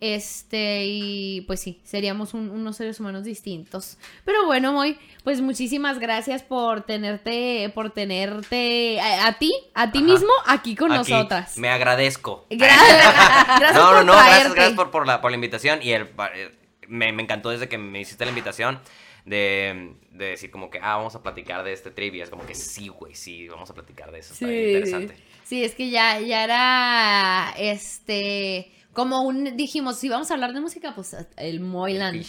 [0.00, 3.98] Este, y pues sí, seríamos un- unos seres humanos distintos.
[4.24, 9.98] Pero bueno, Moy, pues muchísimas gracias por tenerte, por tenerte a, a ti, a ti
[9.98, 10.06] Ajá.
[10.06, 11.58] mismo aquí con Aquí, nosotras.
[11.58, 12.46] Me agradezco.
[12.48, 12.88] Gracias,
[13.58, 14.54] gracias no, no, por no, gracias, traerte.
[14.54, 15.80] gracias por, por la, por la invitación.
[15.82, 16.50] Y el, eh,
[16.88, 18.80] me, me encantó desde que me hiciste la invitación
[19.26, 22.24] de, de decir como que, ah, vamos a platicar de este trivia.
[22.24, 24.32] Es como que sí, güey, sí, vamos a platicar de eso.
[24.32, 25.16] Está bien interesante.
[25.44, 30.60] Sí, es que ya, ya era este como un dijimos, si vamos a hablar de
[30.60, 32.24] música, pues el Moyland.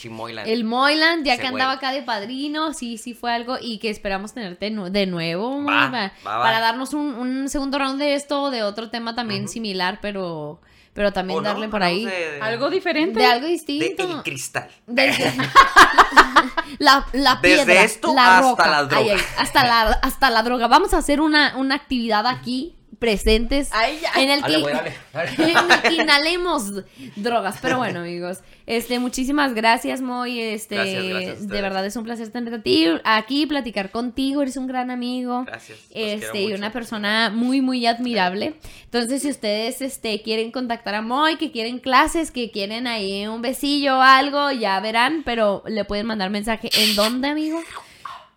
[0.46, 4.34] El Moyland, ya que andaba acá de padrino, sí, sí fue algo y que esperamos
[4.34, 6.44] tenerte de nuevo, Moy, Va, va- va, va.
[6.44, 10.62] para darnos un, un segundo round de esto o de otro tema también similar, pero,
[10.94, 11.48] pero también ¿O no?
[11.50, 12.06] darle por ahí.
[12.06, 13.20] de- de- Algo diferente.
[13.20, 14.04] De algo de distinto.
[14.18, 14.70] el cristal.
[14.86, 15.14] Del-
[16.80, 18.68] la, la Desde piedra, esto la hasta roca.
[18.70, 19.14] la Ay, droga.
[19.16, 20.68] ay, hasta, la, hasta la droga.
[20.68, 24.22] Vamos a hacer una, una actividad aquí, presentes, Ay, ya.
[24.22, 26.72] en el que inhalemos
[27.16, 27.58] drogas.
[27.60, 30.40] Pero bueno, amigos, este, muchísimas gracias, Moy.
[30.40, 34.44] Este, Gracias, gracias a de verdad es un placer tenerte a ti aquí, platicar contigo.
[34.44, 35.46] Eres un gran amigo.
[35.46, 35.80] Gracias.
[35.90, 38.54] Este, y una persona muy, muy admirable.
[38.84, 43.42] Entonces, si ustedes este, quieren contactar a Moy, que quieren clases, que quieren ahí un
[43.42, 46.70] besillo o algo, ya verán, pero le pueden mandar mensaje.
[46.78, 47.60] ¿En dónde, amigo?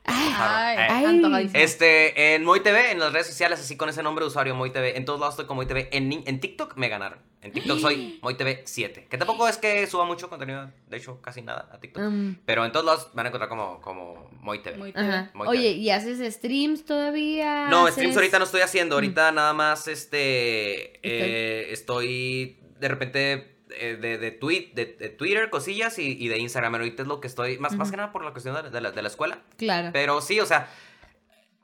[0.04, 1.04] Ay, Ay.
[1.06, 1.58] antojadísimo.
[1.62, 4.70] Este, en Moy TV, en las redes sociales, así con ese nombre de usuario, Moy
[4.70, 4.96] TV.
[4.96, 5.88] En todos lados estoy como Moy TV.
[5.92, 7.18] En, en TikTok me ganaron.
[7.40, 9.06] En TikTok soy Moy TV 7.
[9.10, 12.02] Que tampoco es que suba mucho contenido, de hecho, casi nada a TikTok.
[12.02, 14.92] Um, Pero en todos lados van a encontrar como, como Moy TV.
[15.46, 15.72] Oye.
[15.72, 17.68] ¿y haces streams todavía?
[17.68, 18.94] No, ¿Haces- streams ahorita no estoy haciendo.
[18.94, 18.98] Mm.
[18.98, 21.00] Ahorita nada más este.
[21.02, 26.38] eh, estoy de repente eh, de, de, tweet, de, de Twitter, cosillas y, y de
[26.38, 26.74] Instagram.
[26.76, 27.58] Ahorita es lo que estoy.
[27.58, 27.92] Más, más Ujú.
[27.92, 29.38] que nada por la cuestión de, de la, de la escuela.
[29.56, 29.90] Claro.
[29.92, 30.68] Pero sí, o sea.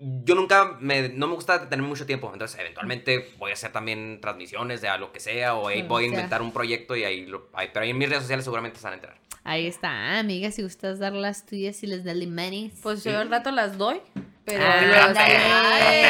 [0.02, 4.18] Yo nunca me, no me gusta tener mucho tiempo, entonces eventualmente voy a hacer también
[4.22, 7.26] transmisiones de a lo que sea o ahí voy a inventar un proyecto y ahí,
[7.26, 9.18] lo, ahí- pero ahí en mis redes sociales seguramente se van a entrar.
[9.44, 12.72] Ahí está, amiga, si gustas dar las tuyas y les da manis.
[12.82, 14.00] Pues yo al rato las doy.
[14.46, 16.00] Pero Ah.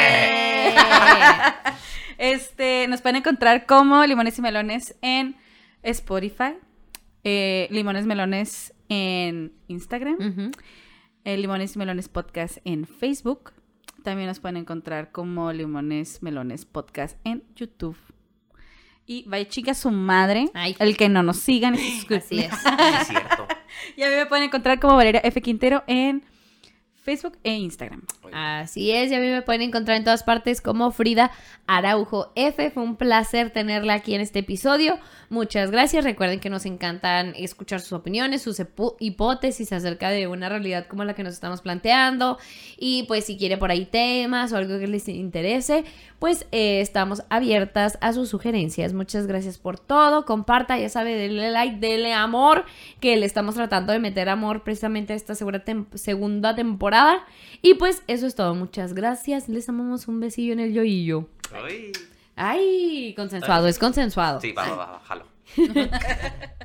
[2.17, 5.35] Este, nos pueden encontrar como Limones y Melones en
[5.83, 6.55] Spotify,
[7.23, 10.51] eh, Limones Melones en Instagram,
[11.23, 13.53] eh, Limones y Melones Podcast en Facebook.
[14.03, 17.97] También nos pueden encontrar como Limones Melones Podcast en YouTube.
[19.05, 20.75] Y vaya chica su madre, Ay.
[20.79, 21.75] el que no nos sigan.
[21.75, 22.21] y se suscriban.
[22.21, 23.01] Así es.
[23.01, 23.47] Es cierto.
[23.95, 25.41] Y a mí me pueden encontrar como Valeria F.
[25.41, 26.23] Quintero en
[27.01, 28.03] Facebook e Instagram.
[28.31, 31.31] Así es, y a mí me pueden encontrar en todas partes como Frida
[31.65, 32.69] Araujo F.
[32.69, 34.99] Fue un placer tenerla aquí en este episodio.
[35.29, 36.03] Muchas gracias.
[36.03, 38.61] Recuerden que nos encantan escuchar sus opiniones, sus
[38.99, 42.37] hipótesis acerca de una realidad como la que nos estamos planteando.
[42.77, 45.83] Y pues si quiere por ahí temas o algo que les interese,
[46.19, 48.93] pues eh, estamos abiertas a sus sugerencias.
[48.93, 50.25] Muchas gracias por todo.
[50.25, 52.65] Comparta, ya sabe, denle like, denle amor,
[52.99, 56.90] que le estamos tratando de meter amor precisamente a esta segura tem- segunda temporada.
[57.61, 58.55] Y pues eso es todo.
[58.55, 59.49] Muchas gracias.
[59.49, 61.27] Les amamos un besillo en el yo y yo.
[61.53, 61.91] Ay.
[62.35, 64.41] Ay, consensuado, es consensuado.
[64.41, 65.25] Sí, va, va, va, jalo.